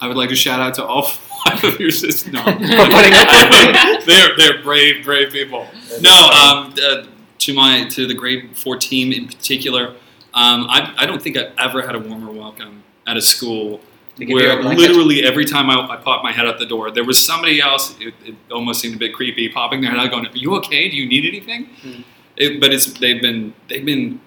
I 0.00 0.08
would 0.08 0.16
like 0.16 0.30
to 0.30 0.34
shout 0.34 0.58
out 0.58 0.72
to 0.76 0.84
all 0.86 1.02
five 1.44 1.62
of 1.64 1.78
your 1.78 1.90
sisters. 1.90 2.32
No, 2.32 2.42
putting 2.42 3.12
up 3.12 3.28
with 3.28 3.74
me. 3.74 4.06
they're 4.06 4.34
they're 4.38 4.62
brave, 4.62 5.04
brave 5.04 5.32
people. 5.32 5.66
No, 6.00 6.10
um, 6.10 6.74
uh, 6.82 7.04
to 7.40 7.52
my 7.52 7.84
to 7.90 8.06
the 8.06 8.14
grade 8.14 8.56
four 8.56 8.76
team 8.76 9.12
in 9.12 9.26
particular, 9.26 9.88
um, 10.32 10.64
I, 10.70 10.94
I 10.96 11.04
don't 11.04 11.20
think 11.20 11.36
I've 11.36 11.52
ever 11.58 11.82
had 11.82 11.94
a 11.94 11.98
warmer 11.98 12.32
welcome 12.32 12.84
at 13.06 13.18
a 13.18 13.22
school 13.22 13.82
They 14.16 14.24
give 14.26 14.38
you 14.38 14.50
a 14.50 14.56
where 14.62 14.74
literally 14.74 15.22
every 15.24 15.44
time 15.44 15.70
I, 15.70 15.76
I 15.88 15.96
popped 15.96 16.22
my 16.24 16.32
head 16.32 16.46
out 16.46 16.58
the 16.58 16.66
door, 16.66 16.90
there 16.90 17.04
was 17.04 17.18
somebody 17.24 17.60
else. 17.60 17.96
It, 18.00 18.12
it 18.24 18.34
almost 18.52 18.80
seemed 18.80 18.94
a 18.96 18.98
bit 18.98 19.14
creepy, 19.14 19.48
popping 19.48 19.80
their 19.80 19.90
head 19.90 20.00
out, 20.00 20.10
going, 20.10 20.26
"Are 20.26 20.36
you 20.36 20.54
okay? 20.56 20.88
Do 20.90 20.96
you 20.96 21.06
need 21.08 21.24
anything?" 21.26 21.66
Hmm. 21.82 22.02
It, 22.36 22.60
but 22.60 22.72
it's 22.72 22.86
they've 22.98 23.20
been 23.22 23.54
they've 23.68 23.84
been 23.84 24.20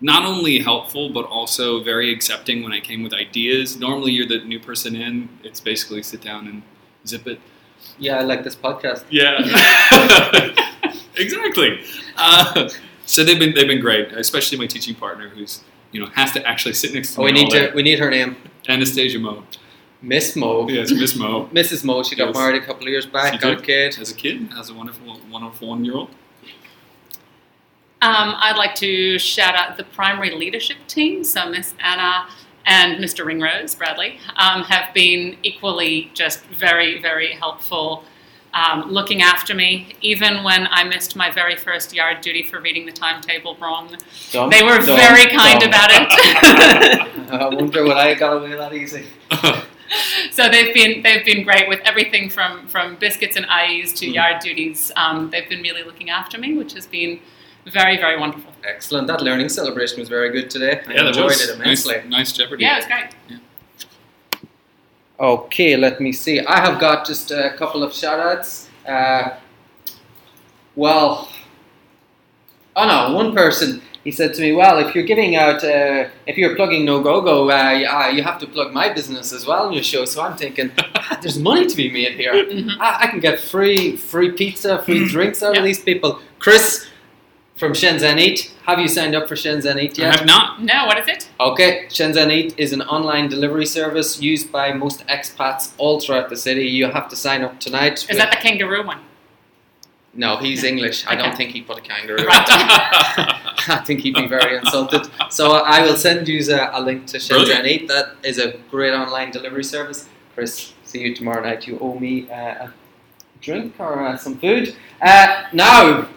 not 0.00 0.24
only 0.24 0.58
helpful 0.58 1.10
but 1.10 1.26
also 1.26 1.82
very 1.82 2.10
accepting 2.12 2.62
when 2.62 2.72
I 2.72 2.80
came 2.80 3.02
with 3.02 3.12
ideas. 3.12 3.78
Normally, 3.78 4.12
you're 4.12 4.26
the 4.26 4.38
new 4.44 4.58
person 4.60 4.96
in. 4.96 5.28
It's 5.42 5.60
basically 5.60 6.02
sit 6.02 6.22
down 6.22 6.46
and 6.48 6.62
zip 7.06 7.26
it. 7.26 7.40
Yeah, 7.98 8.18
I 8.18 8.22
like 8.22 8.44
this 8.44 8.56
podcast. 8.56 9.04
Yeah, 9.10 9.38
exactly. 11.16 11.80
Uh, 12.16 12.68
so 13.06 13.24
they've 13.24 13.38
been 13.38 13.54
they've 13.54 13.66
been 13.68 13.80
great, 13.80 14.12
especially 14.12 14.58
my 14.58 14.66
teaching 14.66 14.94
partner, 14.94 15.28
who's 15.28 15.62
you 15.92 16.00
know 16.00 16.06
has 16.14 16.32
to 16.32 16.46
actually 16.46 16.74
sit 16.74 16.92
next 16.94 17.14
to 17.14 17.20
Oh, 17.20 17.24
me. 17.24 17.32
we 17.32 17.44
need 17.44 17.50
to. 17.50 17.72
We 17.74 17.82
need 17.82 17.98
her 17.98 18.10
name, 18.10 18.36
Anastasia 18.70 19.18
Mo. 19.18 19.42
Miss 20.02 20.34
Mo. 20.36 20.66
Yes, 20.68 20.90
Miss 20.92 21.14
Mo. 21.16 21.46
Mrs. 21.52 21.84
Mo. 21.84 22.02
She 22.02 22.16
got 22.16 22.28
Yes. 22.28 22.36
married 22.36 22.62
a 22.62 22.64
couple 22.64 22.84
of 22.84 22.88
years 22.88 23.06
back. 23.06 23.32
She 23.34 23.38
got 23.38 23.58
a 23.58 23.62
kid. 23.62 23.94
Has 23.96 24.10
a 24.10 24.14
kid. 24.14 24.48
Has 24.54 24.70
a 24.70 24.74
wonderful, 24.74 25.20
wonderful 25.30 25.68
one 25.68 25.84
year 25.84 25.94
old. 25.94 26.10
Um, 28.02 28.34
I'd 28.38 28.56
like 28.56 28.74
to 28.76 29.18
shout 29.18 29.54
out 29.54 29.76
the 29.76 29.84
primary 29.84 30.30
leadership 30.34 30.78
team. 30.88 31.22
So 31.22 31.50
Miss 31.50 31.74
Anna 31.80 32.28
and 32.64 33.02
Mr. 33.02 33.26
Ringrose 33.26 33.74
Bradley 33.74 34.18
um, 34.36 34.62
have 34.64 34.94
been 34.94 35.36
equally 35.42 36.10
just 36.14 36.42
very, 36.46 37.00
very 37.02 37.32
helpful, 37.32 38.04
um, 38.54 38.90
looking 38.90 39.22
after 39.22 39.54
me. 39.54 39.94
Even 40.00 40.42
when 40.44 40.66
I 40.70 40.84
missed 40.84 41.16
my 41.16 41.30
very 41.30 41.56
first 41.56 41.94
yard 41.94 42.20
duty 42.20 42.42
for 42.42 42.60
reading 42.60 42.86
the 42.86 42.92
timetable 42.92 43.56
wrong, 43.60 43.96
Dumb, 44.32 44.50
they 44.50 44.62
were 44.62 44.78
dumb, 44.78 44.96
very 44.96 45.26
kind 45.30 45.60
dumb. 45.60 45.68
about 45.68 45.90
it. 45.92 47.30
I 47.32 47.48
wonder 47.48 47.84
what 47.84 47.96
I 47.96 48.14
got 48.14 48.36
away 48.36 48.54
that 48.56 48.72
easy. 48.74 49.06
so 50.30 50.48
they've 50.48 50.72
been 50.74 51.02
they've 51.02 51.24
been 51.24 51.44
great 51.44 51.68
with 51.68 51.80
everything 51.84 52.28
from 52.30 52.66
from 52.68 52.96
biscuits 52.96 53.36
and 53.36 53.46
IEs 53.46 53.92
to 53.94 54.06
Mm. 54.06 54.14
yard 54.14 54.40
duties. 54.42 54.90
Um, 54.96 55.30
they've 55.30 55.48
been 55.48 55.62
really 55.62 55.82
looking 55.82 56.10
after 56.10 56.38
me, 56.38 56.54
which 56.56 56.72
has 56.74 56.86
been 56.86 57.20
very, 57.66 57.96
very 57.98 58.18
wonderful. 58.18 58.52
Excellent. 58.64 59.06
That 59.06 59.20
learning 59.20 59.48
celebration 59.50 60.00
was 60.00 60.08
very 60.08 60.30
good 60.30 60.48
today. 60.50 60.80
I 60.88 60.92
yeah, 60.92 61.02
that 61.02 61.06
enjoyed 61.08 61.24
was 61.26 61.48
it 61.48 61.54
immensely. 61.56 61.94
Nice, 61.96 62.08
nice 62.08 62.32
Jeopardy. 62.32 62.64
Yeah, 62.64 62.74
it 62.74 62.76
was 62.78 62.86
great. 62.86 63.40
Okay, 65.20 65.76
let 65.76 66.00
me 66.00 66.12
see. 66.12 66.40
I 66.40 66.60
have 66.60 66.80
got 66.80 67.06
just 67.06 67.30
a 67.30 67.50
couple 67.58 67.82
of 67.82 67.92
shout 67.92 68.18
outs. 68.18 68.68
Uh, 68.88 69.36
well, 70.74 71.28
oh 72.74 72.86
no, 72.86 73.14
one 73.14 73.34
person, 73.34 73.82
he 74.02 74.10
said 74.12 74.32
to 74.34 74.40
me, 74.40 74.52
well, 74.52 74.78
if 74.78 74.94
you're 74.94 75.04
giving 75.04 75.36
out, 75.36 75.62
uh, 75.62 76.08
if 76.26 76.38
you're 76.38 76.56
plugging 76.56 76.86
No 76.86 77.02
Go 77.02 77.20
Go, 77.20 77.50
uh, 77.50 78.08
you, 78.14 78.22
have 78.22 78.38
to 78.40 78.46
plug 78.46 78.72
my 78.72 78.90
business 78.90 79.30
as 79.34 79.44
well 79.46 79.66
in 79.68 79.74
your 79.74 79.82
show. 79.82 80.06
So 80.06 80.22
I'm 80.22 80.38
thinking, 80.38 80.70
ah, 80.78 81.18
there's 81.20 81.38
money 81.38 81.66
to 81.66 81.76
be 81.76 81.90
made 81.90 82.12
here. 82.12 82.32
Mhm. 82.32 82.76
I, 82.80 83.00
I 83.02 83.06
can 83.08 83.20
get 83.20 83.40
free 83.40 83.98
free 83.98 84.32
pizza, 84.32 84.82
free 84.84 85.06
drinks 85.06 85.42
out 85.42 85.52
Yeah. 85.54 85.60
of 85.60 85.66
these 85.66 85.82
people. 85.82 86.18
Chris 86.38 86.86
from 87.60 87.72
Shenzhen 87.72 88.18
Eat, 88.18 88.52
have 88.64 88.78
you 88.78 88.88
signed 88.88 89.14
up 89.14 89.28
for 89.28 89.36
Shenzhen 89.36 89.80
Eat 89.80 89.98
yet? 89.98 90.14
I 90.14 90.16
have 90.16 90.26
not. 90.26 90.62
No, 90.62 90.86
what 90.86 90.98
is 90.98 91.06
it? 91.06 91.28
Okay, 91.38 91.84
Shenzhen 91.88 92.32
Eat 92.32 92.54
is 92.56 92.72
an 92.72 92.80
online 92.82 93.28
delivery 93.28 93.66
service 93.66 94.20
used 94.20 94.50
by 94.50 94.72
most 94.72 95.06
expats 95.06 95.72
all 95.76 96.00
throughout 96.00 96.30
the 96.30 96.36
city. 96.36 96.66
You 96.66 96.86
have 96.86 97.08
to 97.10 97.16
sign 97.16 97.42
up 97.42 97.60
tonight. 97.60 98.06
Is 98.08 98.16
that 98.16 98.30
the 98.30 98.38
kangaroo 98.38 98.84
one? 98.84 99.00
no, 100.12 100.38
he's 100.38 100.64
English. 100.64 101.06
I 101.06 101.14
don't 101.14 101.36
think 101.36 101.50
he 101.52 101.60
put 101.60 101.78
a 101.78 101.82
kangaroo. 101.82 102.24
Right. 102.24 102.46
I 103.68 103.82
think 103.86 104.00
he'd 104.00 104.14
be 104.14 104.26
very 104.26 104.56
insulted. 104.56 105.08
So 105.30 105.52
I 105.52 105.82
will 105.82 105.96
send 105.96 106.26
you 106.26 106.40
a, 106.52 106.70
a 106.72 106.80
link 106.80 107.06
to 107.08 107.18
Shenzhen 107.18 107.44
Brilliant. 107.44 107.66
Eat. 107.66 107.88
That 107.88 108.16
is 108.24 108.38
a 108.38 108.56
great 108.70 108.92
online 108.92 109.30
delivery 109.30 109.64
service. 109.64 110.08
Chris, 110.34 110.72
see 110.84 111.00
you 111.00 111.14
tomorrow 111.14 111.42
night. 111.42 111.66
You 111.66 111.78
owe 111.78 111.98
me 111.98 112.28
uh, 112.30 112.66
a 112.66 112.72
drink 113.40 113.74
or 113.78 114.06
uh, 114.06 114.16
some 114.16 114.38
food. 114.38 114.74
Uh, 115.00 115.44
now, 115.52 116.08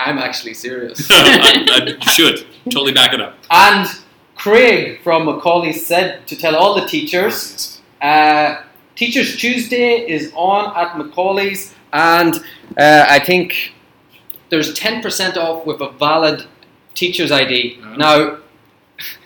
I'm 0.00 0.18
actually 0.18 0.54
serious. 0.54 1.06
I, 1.10 1.96
I 2.00 2.10
should 2.10 2.46
totally 2.64 2.92
back 2.92 3.12
it 3.12 3.20
up. 3.20 3.34
and 3.50 3.86
Craig 4.34 5.02
from 5.02 5.26
McCawley 5.26 5.74
said 5.74 6.26
to 6.28 6.36
tell 6.36 6.56
all 6.56 6.74
the 6.80 6.86
teachers 6.86 7.80
Uh, 8.00 8.62
Teachers 8.96 9.36
Tuesday 9.36 10.06
is 10.16 10.30
on 10.34 10.76
at 10.76 10.92
McCawley's, 10.94 11.74
and 11.92 12.34
uh, 12.78 13.04
I 13.08 13.18
think 13.18 13.72
there's 14.50 14.74
10% 14.74 15.36
off 15.38 15.64
with 15.66 15.80
a 15.80 15.90
valid 15.92 16.44
teacher's 16.94 17.30
ID. 17.32 17.78
Now, 17.96 18.38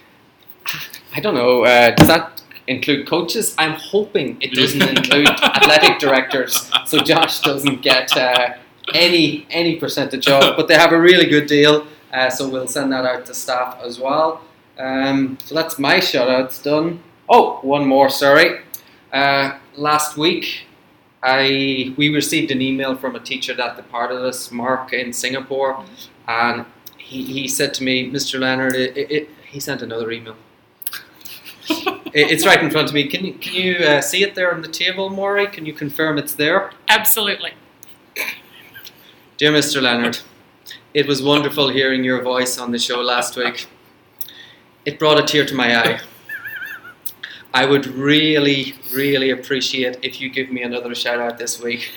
I 1.17 1.21
don't 1.21 1.35
know, 1.35 1.65
uh, 1.65 1.91
does 1.97 2.07
that 2.09 2.43
include 2.69 3.07
coaches? 3.09 3.55
I'm 3.59 3.73
hoping 3.73 4.37
it 4.41 4.53
doesn't 4.53 4.83
include 4.83 5.29
athletic 5.29 5.99
directors, 5.99 6.71
so 6.87 6.99
Josh 6.99 7.41
doesn't 7.41 7.83
get 7.83 8.17
uh, 8.17 8.55
any 8.93 9.47
any 9.51 9.77
percentage 9.77 10.29
off. 10.29 10.57
But 10.57 10.69
they 10.69 10.75
have 10.77 10.93
a 10.93 11.01
really 11.01 11.27
good 11.27 11.47
deal, 11.47 11.87
uh, 12.13 12.31
so 12.31 12.49
we'll 12.49 12.69
send 12.69 12.93
that 12.93 13.05
out 13.07 13.27
to 13.27 13.35
staff 13.35 13.79
as 13.83 13.99
well. 13.99 14.43
Um, 14.79 15.39
so 15.45 15.55
that's 15.55 15.79
my 15.79 16.01
shout 16.01 16.29
outs 16.29 16.61
done. 16.61 17.01
Oh, 17.29 17.59
one 17.63 17.87
more, 17.87 18.11
sorry. 18.11 18.61
Uh, 19.13 19.57
last 19.77 20.17
week, 20.17 20.67
I 21.23 21.95
we 21.97 22.09
received 22.11 22.51
an 22.51 22.61
email 22.61 22.97
from 22.97 23.15
a 23.17 23.21
teacher 23.21 23.55
that 23.55 23.77
departed 23.77 24.19
us, 24.19 24.51
Mark 24.51 24.93
in 24.93 25.13
Singapore, 25.13 25.85
and 26.29 26.67
he, 26.99 27.25
he 27.25 27.49
said 27.49 27.73
to 27.75 27.85
me, 27.85 28.11
Mr. 28.11 28.41
Leonard, 28.41 28.75
it, 28.75 28.97
it, 28.97 29.11
it, 29.11 29.29
he 29.47 29.61
sent 29.61 29.83
another 29.83 30.11
email. 30.11 30.37
It- 32.15 32.31
it's 32.31 32.47
right 32.47 32.63
in 32.63 32.71
front 32.71 32.89
of 32.89 32.95
me. 32.95 33.09
Can 33.09 33.25
you 33.25 33.33
can 33.35 33.55
you 33.55 33.77
uh, 33.85 34.01
see 34.01 34.23
it 34.23 34.37
there 34.37 34.55
on 34.55 34.63
the 34.63 34.69
table, 34.69 35.11
Mori? 35.11 35.49
Can 35.49 35.67
you 35.67 35.73
confirm 35.73 36.17
it's 36.17 36.35
there? 36.35 36.71
Absolutely. 36.89 37.55
Dear 39.37 39.51
Mr. 39.51 39.83
Leonard, 39.83 40.21
it 40.95 41.09
was 41.09 41.21
wonderful 41.21 41.69
hearing 41.69 42.05
your 42.05 42.23
voice 42.23 42.57
on 42.57 42.71
the 42.71 42.79
show 42.79 43.01
last 43.01 43.37
week. 43.37 43.67
It 44.85 44.97
brought 45.01 45.19
a 45.19 45.25
tear 45.25 45.45
to 45.45 45.55
my 45.57 45.77
eye. 45.77 46.01
I 47.55 47.67
would 47.67 47.87
really, 47.87 48.75
really 48.93 49.31
appreciate 49.31 49.99
if 50.03 50.21
you 50.21 50.31
give 50.31 50.53
me 50.53 50.63
another 50.63 50.95
shout 50.95 51.19
out 51.19 51.37
this 51.37 51.61
week. 51.61 51.91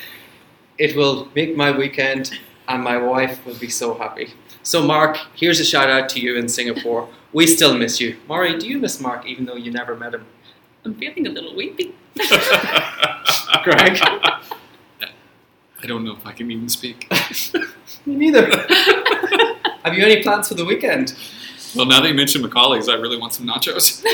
It 0.80 0.96
will 0.96 1.30
make 1.36 1.56
my 1.56 1.70
weekend, 1.70 2.40
and 2.68 2.84
my 2.84 2.98
wife 2.98 3.46
will 3.46 3.58
be 3.60 3.70
so 3.70 3.94
happy. 3.94 4.34
So, 4.64 4.82
Mark, 4.82 5.20
here's 5.36 5.60
a 5.60 5.66
shout 5.66 5.92
out 5.92 6.10
to 6.10 6.20
you 6.20 6.38
in 6.38 6.50
Singapore. 6.50 7.08
We 7.34 7.46
still 7.46 7.78
miss 7.78 8.02
you. 8.02 8.18
Mori, 8.28 8.58
do 8.58 8.68
you 8.68 8.80
miss 8.80 9.00
Mark 9.00 9.28
even 9.28 9.46
though 9.46 9.58
you 9.58 9.70
never 9.72 9.96
met 9.96 10.16
him? 10.16 10.26
I'm 10.84 10.96
feeling 10.96 11.28
a 11.28 11.30
little 11.30 11.56
weepy. 11.56 11.94
Greg? 13.64 14.00
I 15.84 15.88
don't 15.88 16.04
know 16.04 16.14
if 16.14 16.26
I 16.26 16.32
can 16.34 16.50
even 16.52 16.70
speak. 16.70 17.12
Me 18.06 18.16
neither. 18.16 18.46
Have 19.84 19.94
you 19.94 20.04
any 20.06 20.22
plans 20.24 20.48
for 20.48 20.56
the 20.56 20.66
weekend? 20.66 21.16
Well, 21.76 21.86
now 21.86 22.02
that 22.02 22.08
you 22.08 22.14
mentioned 22.16 22.44
McCawley's, 22.44 22.90
I 22.90 22.96
really 22.96 23.18
want 23.18 23.34
some 23.34 23.46
nachos. 23.48 24.04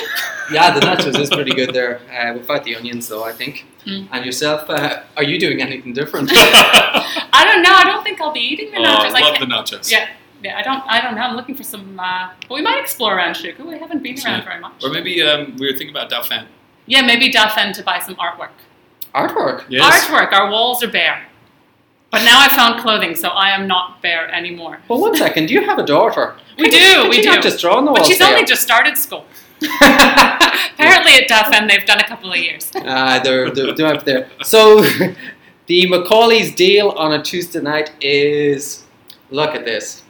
Yeah, 0.51 0.71
the 0.77 0.81
nachos 0.81 1.17
is 1.17 1.29
pretty 1.29 1.53
good 1.53 1.73
there, 1.73 2.01
uh, 2.11 2.33
without 2.37 2.65
the 2.65 2.75
onions, 2.75 3.07
though. 3.07 3.23
I 3.23 3.31
think. 3.31 3.65
Mm. 3.85 4.09
And 4.11 4.25
yourself, 4.25 4.69
uh, 4.69 5.03
are 5.15 5.23
you 5.23 5.39
doing 5.39 5.61
anything 5.61 5.93
different? 5.93 6.29
I 6.33 7.45
don't 7.49 7.63
know. 7.63 7.71
I 7.73 7.85
don't 7.85 8.03
think 8.03 8.19
I'll 8.19 8.33
be 8.33 8.41
eating 8.41 8.69
the 8.71 8.79
Oh, 8.79 8.83
nachos. 8.83 9.13
I 9.13 9.19
I 9.19 9.21
love 9.21 9.35
can't- 9.35 9.39
the 9.39 9.55
nachos. 9.55 9.89
Yeah, 9.89 10.09
yeah. 10.43 10.57
I 10.57 10.61
don't. 10.61 10.83
I 10.85 10.99
don't 10.99 11.15
know. 11.15 11.21
I'm 11.21 11.37
looking 11.37 11.55
for 11.55 11.63
some. 11.63 11.97
Uh, 11.97 12.31
but 12.49 12.55
we 12.55 12.61
might 12.61 12.77
explore 12.81 13.15
around 13.15 13.35
Shekou. 13.35 13.65
We 13.65 13.79
haven't 13.79 14.03
been 14.03 14.15
around 14.15 14.39
Yeah. 14.39 14.43
very 14.43 14.59
much. 14.59 14.83
Or 14.83 14.89
maybe 14.89 15.21
um, 15.23 15.55
we 15.57 15.65
were 15.71 15.77
thinking 15.77 15.91
about 15.95 16.09
Dafen. 16.11 16.45
Yeah, 16.87 17.03
maybe 17.03 17.31
Dafen 17.31 17.71
to 17.77 17.81
buy 17.83 17.99
some 17.99 18.15
artwork. 18.15 18.49
Artwork. 19.15 19.63
Yes. 19.69 20.05
Artwork. 20.05 20.33
Our 20.33 20.51
walls 20.51 20.83
are 20.83 20.91
bare. 20.91 21.25
But 22.13 22.23
now 22.25 22.39
I 22.39 22.47
found 22.47 22.79
clothing, 22.79 23.15
so 23.15 23.29
I 23.29 23.49
am 23.49 23.67
not 23.67 23.99
bare 24.03 24.31
anymore. 24.31 24.77
Well, 24.87 25.01
one 25.01 25.15
second. 25.15 25.47
Do 25.47 25.55
you 25.55 25.63
have 25.65 25.79
a 25.79 25.85
daughter? 25.85 26.35
We 26.59 26.69
do, 26.69 27.09
we 27.09 27.19
do. 27.23 27.29
Not 27.31 27.41
just 27.41 27.59
draw 27.59 27.77
on 27.77 27.85
the 27.85 27.91
But 27.91 28.05
she's 28.05 28.19
there? 28.19 28.31
only 28.31 28.45
just 28.45 28.61
started 28.61 28.95
school. 28.95 29.25
Apparently 29.81 31.13
at 31.15 31.27
Dafen 31.27 31.67
they've 31.67 31.83
done 31.83 31.99
a 31.99 32.07
couple 32.07 32.31
of 32.31 32.37
years. 32.37 32.71
Ah, 32.85 33.19
they're, 33.23 33.49
they're, 33.49 33.73
they're 33.73 33.95
up 33.95 34.05
there. 34.05 34.29
So, 34.43 34.81
the 35.65 35.87
McCawley's 35.87 36.53
deal 36.53 36.89
on 36.91 37.11
a 37.13 37.23
Tuesday 37.23 37.59
night 37.59 37.89
is 37.99 38.85
look 39.31 39.55
at 39.55 39.65
this. 39.65 40.03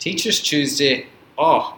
Teachers 0.00 0.40
Tuesday. 0.40 1.06
Oh, 1.38 1.77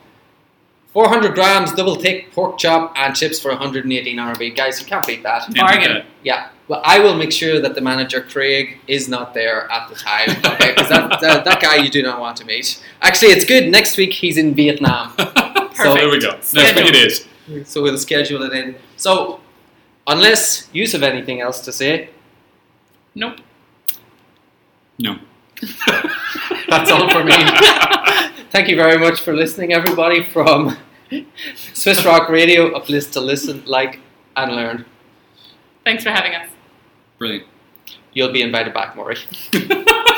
400 0.93 1.35
grams 1.35 1.73
double 1.73 1.95
thick 1.95 2.33
pork 2.33 2.59
chop 2.59 2.93
and 2.97 3.15
chips 3.15 3.41
for 3.41 3.51
118 3.51 4.17
RMB. 4.17 4.57
Guys, 4.57 4.81
you 4.81 4.87
can't 4.87 5.07
beat 5.07 5.23
that. 5.23 5.43
Can't 5.43 5.57
Bargain. 5.57 6.05
Yeah, 6.25 6.49
well, 6.67 6.81
I 6.85 6.99
will 6.99 7.15
make 7.15 7.33
sure 7.33 7.61
that 7.61 7.75
the 7.75 7.81
manager 7.81 8.23
Craig 8.23 8.79
is 8.89 9.09
not 9.09 9.33
there 9.33 9.71
at 9.71 9.89
the 9.89 9.95
time. 9.95 10.31
Okay, 10.45 10.71
because 10.73 10.89
that, 10.89 11.11
that 11.21 11.45
that 11.45 11.61
guy 11.61 11.77
you 11.77 11.91
do 11.91 12.03
not 12.03 12.21
want 12.21 12.37
to 12.39 12.45
meet. 12.45 12.83
Actually, 13.03 13.33
it's 13.33 13.45
good. 13.45 13.71
Next 13.71 13.97
week 13.97 14.13
he's 14.13 14.37
in 14.37 14.55
Vietnam, 14.55 15.15
so 15.75 15.95
there 15.95 16.11
we 16.11 16.21
go. 16.21 16.31
Next 16.31 16.55
week 16.55 16.95
it 16.95 16.97
is. 16.97 17.69
so 17.69 17.83
we'll 17.83 17.99
schedule 17.99 18.43
it 18.43 18.53
in. 18.53 18.77
So, 18.97 19.41
unless 20.07 20.69
you 20.73 20.87
have 20.89 21.03
anything 21.03 21.41
else 21.41 21.61
to 21.63 21.73
say, 21.73 22.11
Nope. 23.15 23.39
No. 24.99 25.19
that's 26.69 26.91
all 26.91 27.11
for 27.11 27.25
me. 27.25 27.33
Thank 28.51 28.69
you 28.69 28.77
very 28.77 28.99
much 28.99 29.21
for 29.21 29.33
listening, 29.35 29.73
everybody 29.73 30.25
from 30.25 30.77
SWIS 31.75 32.05
ROC 32.05 32.29
Radio, 32.29 32.73
a 32.73 32.81
place 32.81 33.09
to 33.11 33.21
listen, 33.21 33.63
like, 33.67 34.01
and 34.37 34.53
learn. 34.53 34.85
Thanks 35.85 36.03
for 36.03 36.11
having 36.11 36.35
us. 36.35 36.49
Brilliant. 37.19 37.47
You'll 38.13 38.33
be 38.33 38.43
invited 38.43 38.75
back, 38.75 38.97
Mori. 38.97 39.17